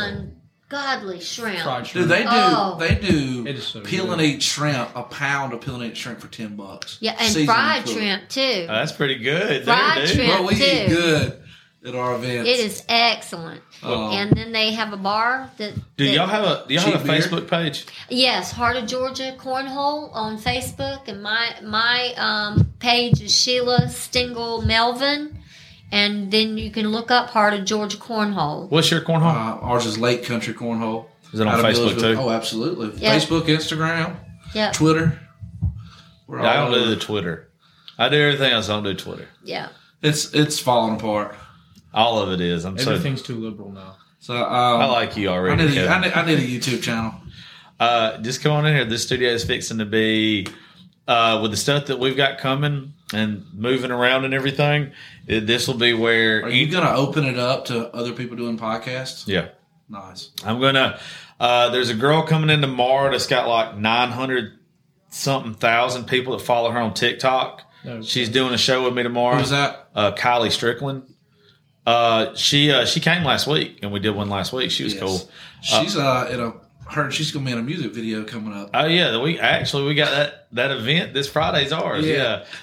[0.71, 1.59] ungodly shrimp.
[1.59, 2.07] Fried Dude, shrimp.
[2.09, 2.29] they do.
[2.31, 2.77] Oh.
[2.79, 3.45] They do.
[3.47, 4.89] It is so peel and eat shrimp.
[4.95, 6.97] A pound of peel and eat shrimp for ten bucks.
[7.01, 7.97] Yeah, and Seasoned fried cooked.
[7.97, 8.65] shrimp too.
[8.69, 9.63] Oh, that's pretty good.
[9.65, 10.15] Fried there, dude.
[10.15, 10.37] shrimp.
[10.37, 10.63] Bro, we too.
[10.63, 11.39] eat good
[11.86, 12.49] at our events.
[12.49, 13.61] It is excellent.
[13.84, 15.73] Um, and then they have a bar that.
[15.95, 17.19] Do that- y'all have a do y'all have a Cheap beer?
[17.21, 17.86] Facebook page?
[18.09, 24.61] Yes, Heart of Georgia Cornhole on Facebook, and my my um, page is Sheila Stingle
[24.63, 25.39] Melvin,
[25.91, 28.69] and then you can look up Heart of Georgia Cornhole.
[28.69, 29.34] What's your cornhole?
[29.34, 31.05] Uh, ours is Lake Country Cornhole.
[31.32, 32.15] Is it on Facebook Milledgeville.
[32.15, 32.19] too?
[32.21, 32.99] Oh, absolutely.
[33.01, 33.15] Yeah.
[33.15, 34.15] Facebook, Instagram,
[34.53, 35.19] Yeah, Twitter.
[36.27, 37.49] We're I don't do the Twitter.
[37.97, 38.67] I do everything else.
[38.69, 39.27] I don't do Twitter.
[39.43, 39.69] yeah.
[40.01, 41.36] It's it's falling apart.
[41.93, 42.65] All of it is.
[42.65, 42.91] I'm so.
[42.91, 43.97] Everything's too liberal now.
[44.19, 45.63] So um, I like you I already.
[45.67, 45.91] need, a, Kevin.
[45.91, 47.13] I, need, I need a YouTube channel.
[47.79, 48.85] Uh, just come on in here.
[48.85, 50.47] This studio is fixing to be
[51.07, 54.91] uh, with the stuff that we've got coming and moving around and everything.
[55.25, 59.27] This will be where Are you gonna open it up to other people doing podcasts?
[59.27, 59.49] yeah.
[59.91, 60.31] Nice.
[60.45, 60.99] I'm gonna.
[61.39, 64.59] Uh, there's a girl coming in tomorrow that's got like 900
[65.09, 67.63] something thousand people that follow her on TikTok.
[67.83, 69.37] No, She's doing a show with me tomorrow.
[69.37, 69.89] Who's that?
[69.95, 71.11] Uh, Kylie Strickland.
[71.86, 74.70] Uh, she uh, she came last week and we did one last week.
[74.72, 75.01] She was Yes.
[75.04, 75.30] cool.
[75.62, 76.54] She's uh, in a
[76.92, 78.70] her she's gonna be in a music video coming up.
[78.74, 82.06] Oh yeah, we actually we got that that event this Friday's ours.
[82.06, 82.16] Yeah.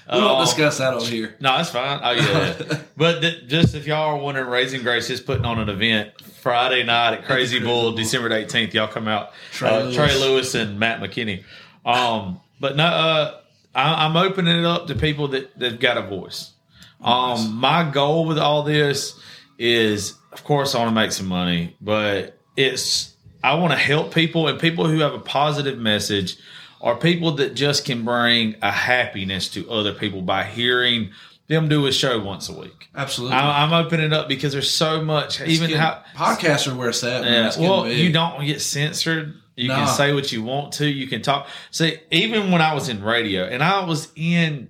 [0.08, 1.36] Yeah, We won't Uh, discuss that on here.
[1.40, 2.00] No, that's fine.
[2.02, 5.68] Oh yeah, but th- just if y'all are wondering, Raising Grace is putting on an
[5.68, 6.10] event
[6.40, 7.92] Friday night at Crazy Bull.
[7.92, 8.74] December eighteenth.
[8.74, 9.94] Y'all come out, Trey uh, Lewis.
[9.96, 11.44] Trey Lewis and Matt McKinney.
[11.84, 13.40] Um, but no, uh,
[13.76, 16.50] I, I'm opening it up to people that that've got a voice.
[17.00, 19.18] Um, my goal with all this
[19.58, 23.14] is, of course, I want to make some money, but it's
[23.44, 26.36] I want to help people and people who have a positive message
[26.80, 31.10] are people that just can bring a happiness to other people by hearing
[31.48, 32.88] them do a show once a week.
[32.94, 33.36] Absolutely.
[33.36, 36.88] I, I'm opening up because there's so much, It's even getting- how podcasts are where
[36.88, 37.22] it's at.
[37.22, 37.52] Man.
[37.56, 37.98] yeah, well, big.
[37.98, 39.34] you don't get censored.
[39.54, 40.86] You can say what you want to.
[40.86, 41.48] You can talk.
[41.70, 44.68] See, even when I was in radio and I was in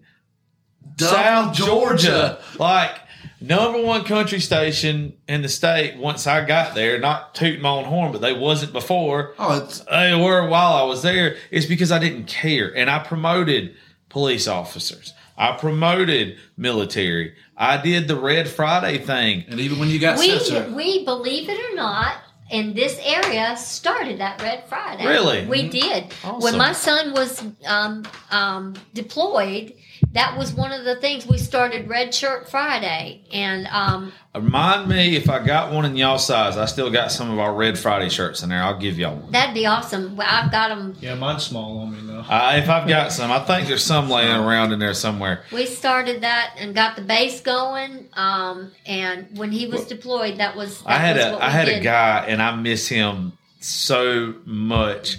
[0.98, 2.38] South Georgia, Georgia.
[2.58, 2.92] like
[3.40, 5.96] number one country station in the state.
[5.98, 9.34] Once I got there, not tooting my own horn, but they wasn't before.
[9.38, 11.36] Oh, it's They were while I was there.
[11.50, 13.74] It's because I didn't care, and I promoted
[14.08, 15.12] police officers.
[15.38, 17.34] I promoted military.
[17.58, 19.44] I did the Red Friday thing.
[19.48, 22.16] and even when you got we censored, we believe it or not
[22.48, 25.44] in this area started that red friday Really?
[25.46, 26.40] we did Awesome.
[26.40, 29.72] when my son was um, um, deployed
[30.12, 35.16] that was one of the things we started red shirt friday and um, Remind me
[35.16, 36.58] if I got one in y'all size.
[36.58, 38.62] I still got some of our Red Friday shirts in there.
[38.62, 39.32] I'll give y'all one.
[39.32, 42.20] that'd be awesome Well, i've got them Yeah, mine's small on me though.
[42.20, 45.44] Uh, if I've got some, I think there's some laying around in there somewhere.
[45.52, 50.54] we started that and got the base going um, and when he was deployed that
[50.54, 51.80] was that I had was a what I we had did.
[51.80, 55.16] a guy, and I miss him so much.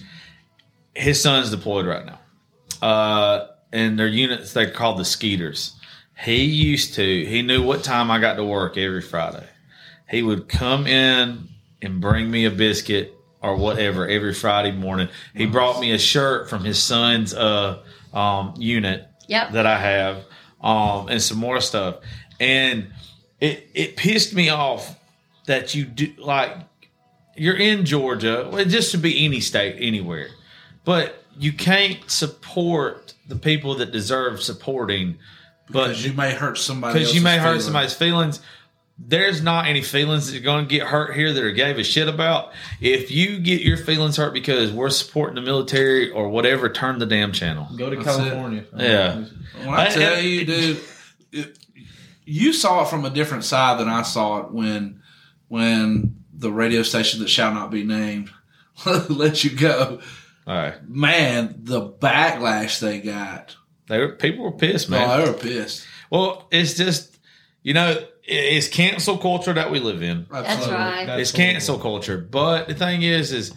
[0.94, 2.20] His son's deployed right now,
[2.88, 5.74] uh, and their units they're called the Skeeters.
[6.20, 7.26] He used to.
[7.26, 9.48] He knew what time I got to work every Friday.
[10.10, 11.48] He would come in
[11.82, 15.10] and bring me a biscuit or whatever every Friday morning.
[15.36, 17.84] He brought me a shirt from his son's uh,
[18.14, 20.24] um, unit yep that I have,
[20.62, 21.98] um, and some more stuff.
[22.40, 22.92] And
[23.40, 24.98] it it pissed me off
[25.46, 26.58] that you do like
[27.36, 30.30] you're in Georgia, well, just to be any state, anywhere,
[30.84, 35.18] but you can't support the people that deserve supporting,
[35.70, 36.94] but because you may hurt somebody.
[36.94, 37.64] because you else's may hurt feelings.
[37.66, 38.42] somebody's feelings.
[39.00, 41.84] There's not any feelings that are going to get hurt here that are gave a
[41.84, 42.52] shit about.
[42.82, 47.06] If you get your feelings hurt because we're supporting the military or whatever, turn the
[47.06, 47.68] damn channel.
[47.78, 48.22] Go to That's it.
[48.22, 48.64] California.
[48.76, 49.16] Yeah.
[49.60, 50.80] When I I- tell I- you, dude,
[51.32, 51.60] it,
[52.26, 55.02] you saw it from a different side than I saw it when
[55.48, 58.32] when the radio station that shall not be named
[59.10, 60.00] let you go.
[60.48, 63.56] All right, Man, the backlash they got.
[63.90, 65.10] they were, people were pissed, man.
[65.10, 65.86] Oh, they were pissed.
[66.10, 67.18] Well, it's just
[67.64, 70.26] you know, it's cancel culture that we live in.
[70.32, 70.76] that's Absolutely.
[70.78, 72.18] right That's it's cancel culture.
[72.18, 73.54] But the thing is, is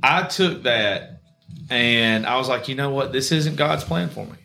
[0.00, 1.22] I took that
[1.68, 3.12] and I was like, you know what?
[3.12, 4.36] This isn't God's plan for me.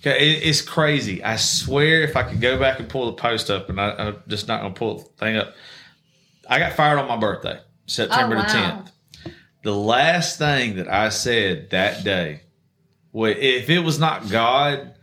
[0.00, 1.24] Okay, it, it's crazy.
[1.24, 4.22] I swear, if I could go back and pull the post up, and I, I'm
[4.28, 5.54] just not gonna pull the thing up.
[6.48, 8.92] I got fired on my birthday, September Oh, the 10th.
[9.68, 12.40] The last thing that I said that day,
[13.12, 14.94] if it was not God,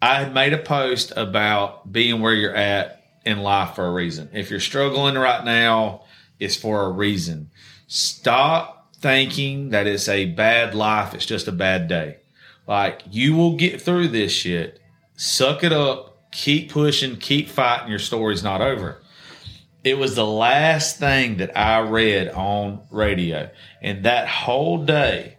[0.00, 4.30] I had made a post about being where you're at in life for a reason.
[4.32, 6.04] If you're struggling right now,
[6.38, 7.50] it's for a reason.
[7.88, 12.18] Stop thinking that it's a bad life, it's just a bad day.
[12.68, 14.80] Like, you will get through this shit.
[15.16, 17.88] Suck it up, keep pushing, keep fighting.
[17.88, 19.02] Your story's not over.
[19.84, 23.50] It was the last thing that I read on radio.
[23.80, 25.38] And that whole day,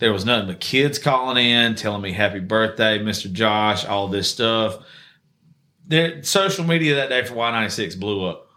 [0.00, 3.30] there was nothing but kids calling in, telling me happy birthday, Mr.
[3.30, 4.78] Josh, all this stuff.
[5.86, 8.48] Their social media that day for Y96 blew up.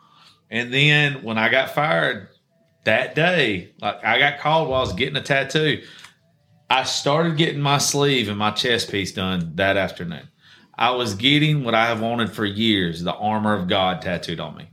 [0.50, 2.30] And then when I got fired
[2.86, 5.84] that day, like I got called while I was getting a tattoo.
[6.70, 10.30] I started getting my sleeve and my chest piece done that afternoon.
[10.76, 14.58] I was getting what I have wanted for years, the armor of God tattooed on
[14.58, 14.70] me.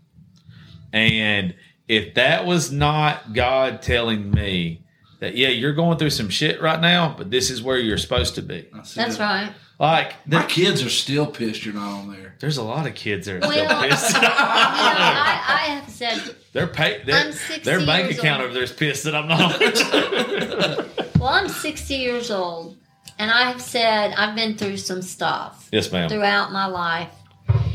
[0.93, 1.55] And
[1.89, 4.83] if that was not God telling me
[5.21, 8.35] that, yeah, you're going through some shit right now, but this is where you're supposed
[8.37, 8.67] to be.
[8.73, 9.21] That's, that's it.
[9.21, 12.35] right Like, My the, kids are still pissed you're not on there.
[12.41, 14.17] there's a lot of kids that are Well, still you know, pissed.
[14.17, 18.47] I, I have said their pay, their, I'm 60 their bank account old.
[18.47, 20.87] over there is pissed that I'm not on it.
[21.21, 22.79] Well, I'm 60 years old,
[23.19, 26.09] and I've said I've been through some stuff yes, ma'am.
[26.09, 27.11] throughout my life.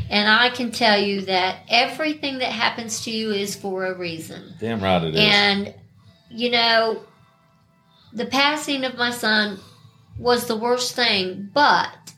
[0.10, 4.54] And I can tell you that everything that happens to you is for a reason.
[4.60, 5.20] Damn right it is.
[5.20, 5.74] And,
[6.30, 7.04] you know,
[8.14, 9.60] the passing of my son
[10.18, 12.14] was the worst thing, but,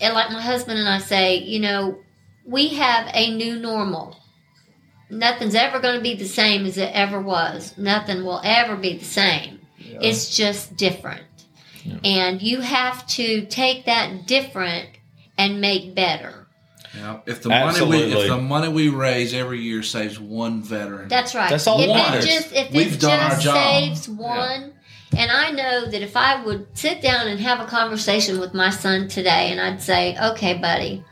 [0.00, 1.98] and like my husband and I say, you know,
[2.46, 4.16] we have a new normal.
[5.10, 7.76] Nothing's ever going to be the same as it ever was.
[7.76, 9.60] Nothing will ever be the same.
[9.78, 11.24] It's just different.
[12.04, 14.88] And you have to take that different
[15.36, 16.39] and make better.
[16.96, 17.20] Yeah.
[17.26, 21.34] If the money we if the money we raise every year saves one veteran, That's
[21.34, 21.48] right.
[21.50, 23.54] That's all if it just if We've it done our just job.
[23.56, 24.72] saves one,
[25.16, 28.70] and I know that if I would sit down and have a conversation with my
[28.70, 31.04] son today, and I'd say, "Okay, buddy,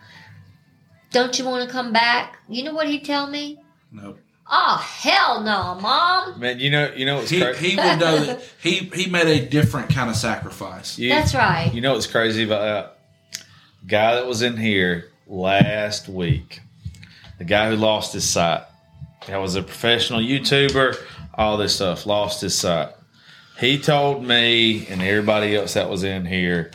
[1.12, 3.59] don't you want to come back?" You know what he'd tell me?
[3.92, 4.16] no.
[4.50, 6.40] Oh hell no, mom.
[6.40, 7.68] Man, you know, you know what's He, crazy?
[7.70, 10.98] he would know that he he made a different kind of sacrifice.
[10.98, 11.70] You- That's right.
[11.74, 12.98] You know what's crazy about that?
[13.86, 16.60] Guy that was in here last week,
[17.38, 18.64] the guy who lost his sight.
[19.26, 20.96] That was a professional YouTuber,
[21.34, 22.90] all this stuff, lost his sight.
[23.60, 26.70] He told me and everybody else that was in here,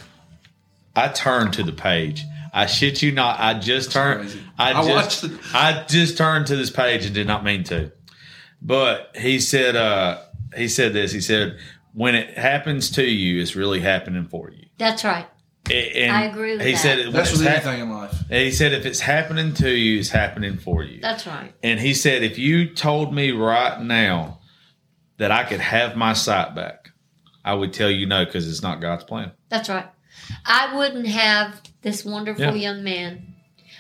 [0.96, 2.24] I turned to the page.
[2.54, 3.40] I shit you not.
[3.40, 4.30] I just turned.
[4.60, 5.24] I I just.
[5.24, 5.56] watched.
[5.56, 7.92] I just turned to this page and did not mean to,
[8.62, 9.76] but he said.
[9.76, 10.20] uh
[10.56, 11.12] He said this.
[11.12, 11.58] He said,
[11.94, 15.26] "When it happens to you, it's really happening for you." That's right.
[15.72, 16.78] And I agree with he that.
[16.78, 18.14] said, when That's it's with hap- anything in life.
[18.30, 21.00] He said, if it's happening to you, it's happening for you.
[21.02, 21.54] That's right.
[21.64, 24.40] And he said, if you told me right now
[25.18, 26.90] that I could have my sight back,
[27.46, 29.32] I would tell you no because it's not God's plan.
[29.48, 29.88] That's right.
[30.46, 32.72] I wouldn't have this wonderful Yeah.
[32.74, 33.34] young man.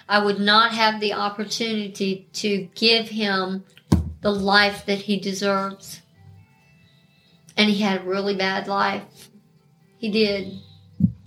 [0.07, 3.65] I would not have the opportunity to give him
[4.21, 6.01] the life that he deserves.
[7.57, 9.29] And he had a really bad life.
[9.97, 10.59] He did.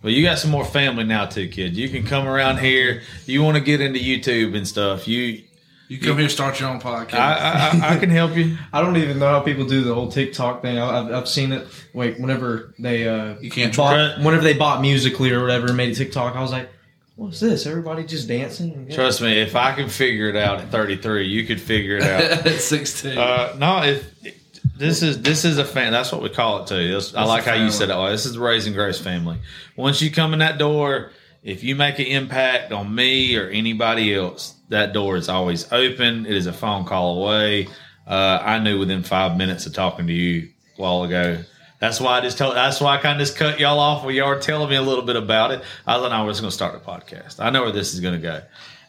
[0.07, 1.77] Well, you got some more family now too, kid.
[1.77, 3.03] You can come around here.
[3.27, 5.09] You want to get into YouTube and stuff.
[5.09, 5.43] You,
[5.89, 7.15] You come here start your own podcast.
[7.15, 8.57] I, I, I can help you.
[8.73, 10.78] I don't even know how people do the whole TikTok thing.
[10.78, 11.66] I- I've, I've seen it.
[11.93, 15.77] Like whenever they uh, You can't bought, try- whenever they bought Musical.ly or whatever and
[15.77, 16.69] made a TikTok, I was like,
[17.16, 17.66] "What's this?
[17.66, 21.61] Everybody just dancing?" Trust me, if I can figure it out at 33, you could
[21.61, 22.23] figure it out.
[22.47, 23.19] At 16.
[23.19, 24.36] Uh, no, if
[24.78, 25.93] this is this is a fan.
[25.93, 26.93] That's what we call it too.
[26.93, 27.94] This- I like how you said it.
[27.94, 29.39] Oh, this is the Raising Grace family.
[29.77, 31.11] Once you come in that door,
[31.43, 36.27] if you make an impact on me or anybody else, that door is always open.
[36.27, 37.69] It is a phone call away.
[38.07, 40.48] Uh, I knew within five minutes of talking to you
[40.78, 41.39] a while ago.
[41.78, 42.57] That's why I just told.
[42.57, 44.82] That's why I kind of just cut y'all off when y'all were telling me a
[44.82, 45.62] little bit about it.
[45.86, 47.39] I thought I was going to start a podcast.
[47.39, 48.40] I know where this is going to go,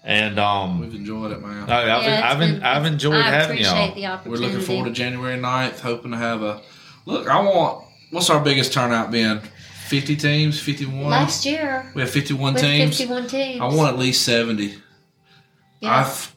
[0.08, 1.70] and um, We've enjoyed it, man.
[1.70, 4.22] I- I've, Yeah, it's I've, been- I've enjoyed I having y'all.
[4.26, 6.62] We're looking forward to January 9th, hoping to have a
[7.06, 7.28] look.
[7.28, 9.42] I want what's our biggest turnout been?
[9.88, 11.06] 50 teams, 51.
[11.10, 12.98] Last year, we have 51 with teams.
[12.98, 13.62] 51 teams.
[13.62, 14.76] I want at least 70.
[15.82, 15.96] Yeah.
[16.06, 16.34] I've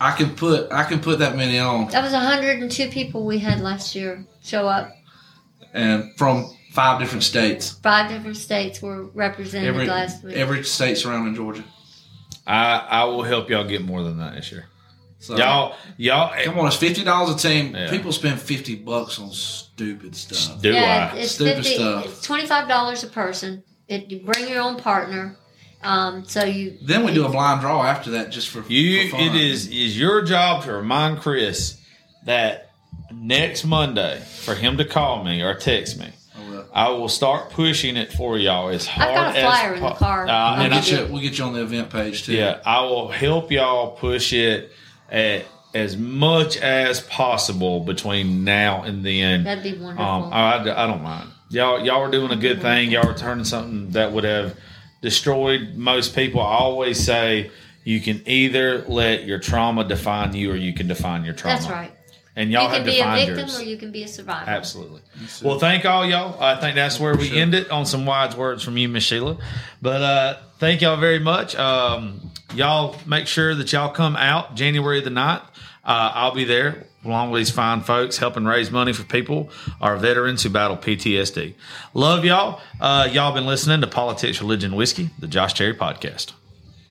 [0.00, 3.60] I can put I can put that many on, That was 102 people we had
[3.60, 4.90] last year show up.
[5.74, 7.72] and from five different states.
[7.82, 10.36] Five different states were represented Every last week.
[10.36, 11.64] every state surrounding Georgia.
[12.46, 14.66] I I will help y'all get more than that this year.
[15.18, 17.74] So Y'all y'all come on, it's fifty dollars a team.
[17.74, 17.90] Yeah.
[17.90, 20.62] People spend fifty bucks on stupid stuff.
[20.62, 21.16] do yeah, I?
[21.18, 22.04] it's Stupid 50, stuff.
[22.06, 23.62] It's twenty five dollars a person.
[23.86, 25.36] It, you bring your own partner.
[25.82, 29.16] Um, so you Then we do a blind draw after that, just for You for
[29.16, 29.26] fun.
[29.26, 31.80] it is is your job to remind Chris
[32.24, 32.70] that
[33.12, 36.10] next Monday for him to call me or text me.
[36.72, 37.08] I will.
[37.08, 40.22] Start pushing it for y'all as hard I've got a as flyer in the car.
[40.28, 41.06] Uh, We'll and I, get you.
[41.12, 42.34] We'll get you on the event page too.
[42.34, 44.72] yeah, I will help y'all push it
[45.10, 45.44] at
[45.74, 49.44] as much as possible between now and then.
[49.44, 50.04] that'd be wonderful.
[50.04, 51.30] Um, I, I don't mind.
[51.48, 52.90] Y'all, y'all are doing a good thing.
[52.90, 54.56] Y'all are turning something that would have
[55.00, 56.40] destroyed most people.
[56.40, 57.50] I always say
[57.84, 61.58] you can either let your trauma define you, or you can define your trauma.
[61.58, 61.92] That's right.
[62.40, 63.60] And y'all y'all can be a victim yours.
[63.60, 64.50] or you can be a survivor.
[64.50, 65.02] Absolutely.
[65.42, 66.42] Well, thank all y'all.
[66.42, 67.38] I think that's where we Sure.
[67.38, 69.36] end it on some wise words from you, Miss Sheila.
[69.82, 71.54] But uh, thank y'all very much.
[71.56, 75.42] Um, y'all make sure that y'all come out January the 9th.
[75.84, 79.50] Uh, I'll be there along with these fine folks helping raise money for people,
[79.80, 81.54] our veterans who battle PTSD.
[81.94, 82.60] Love y'all.
[82.80, 86.32] Uh, y'all been listening to Politics, Religion, Whiskey, the Josh Cherry Podcast.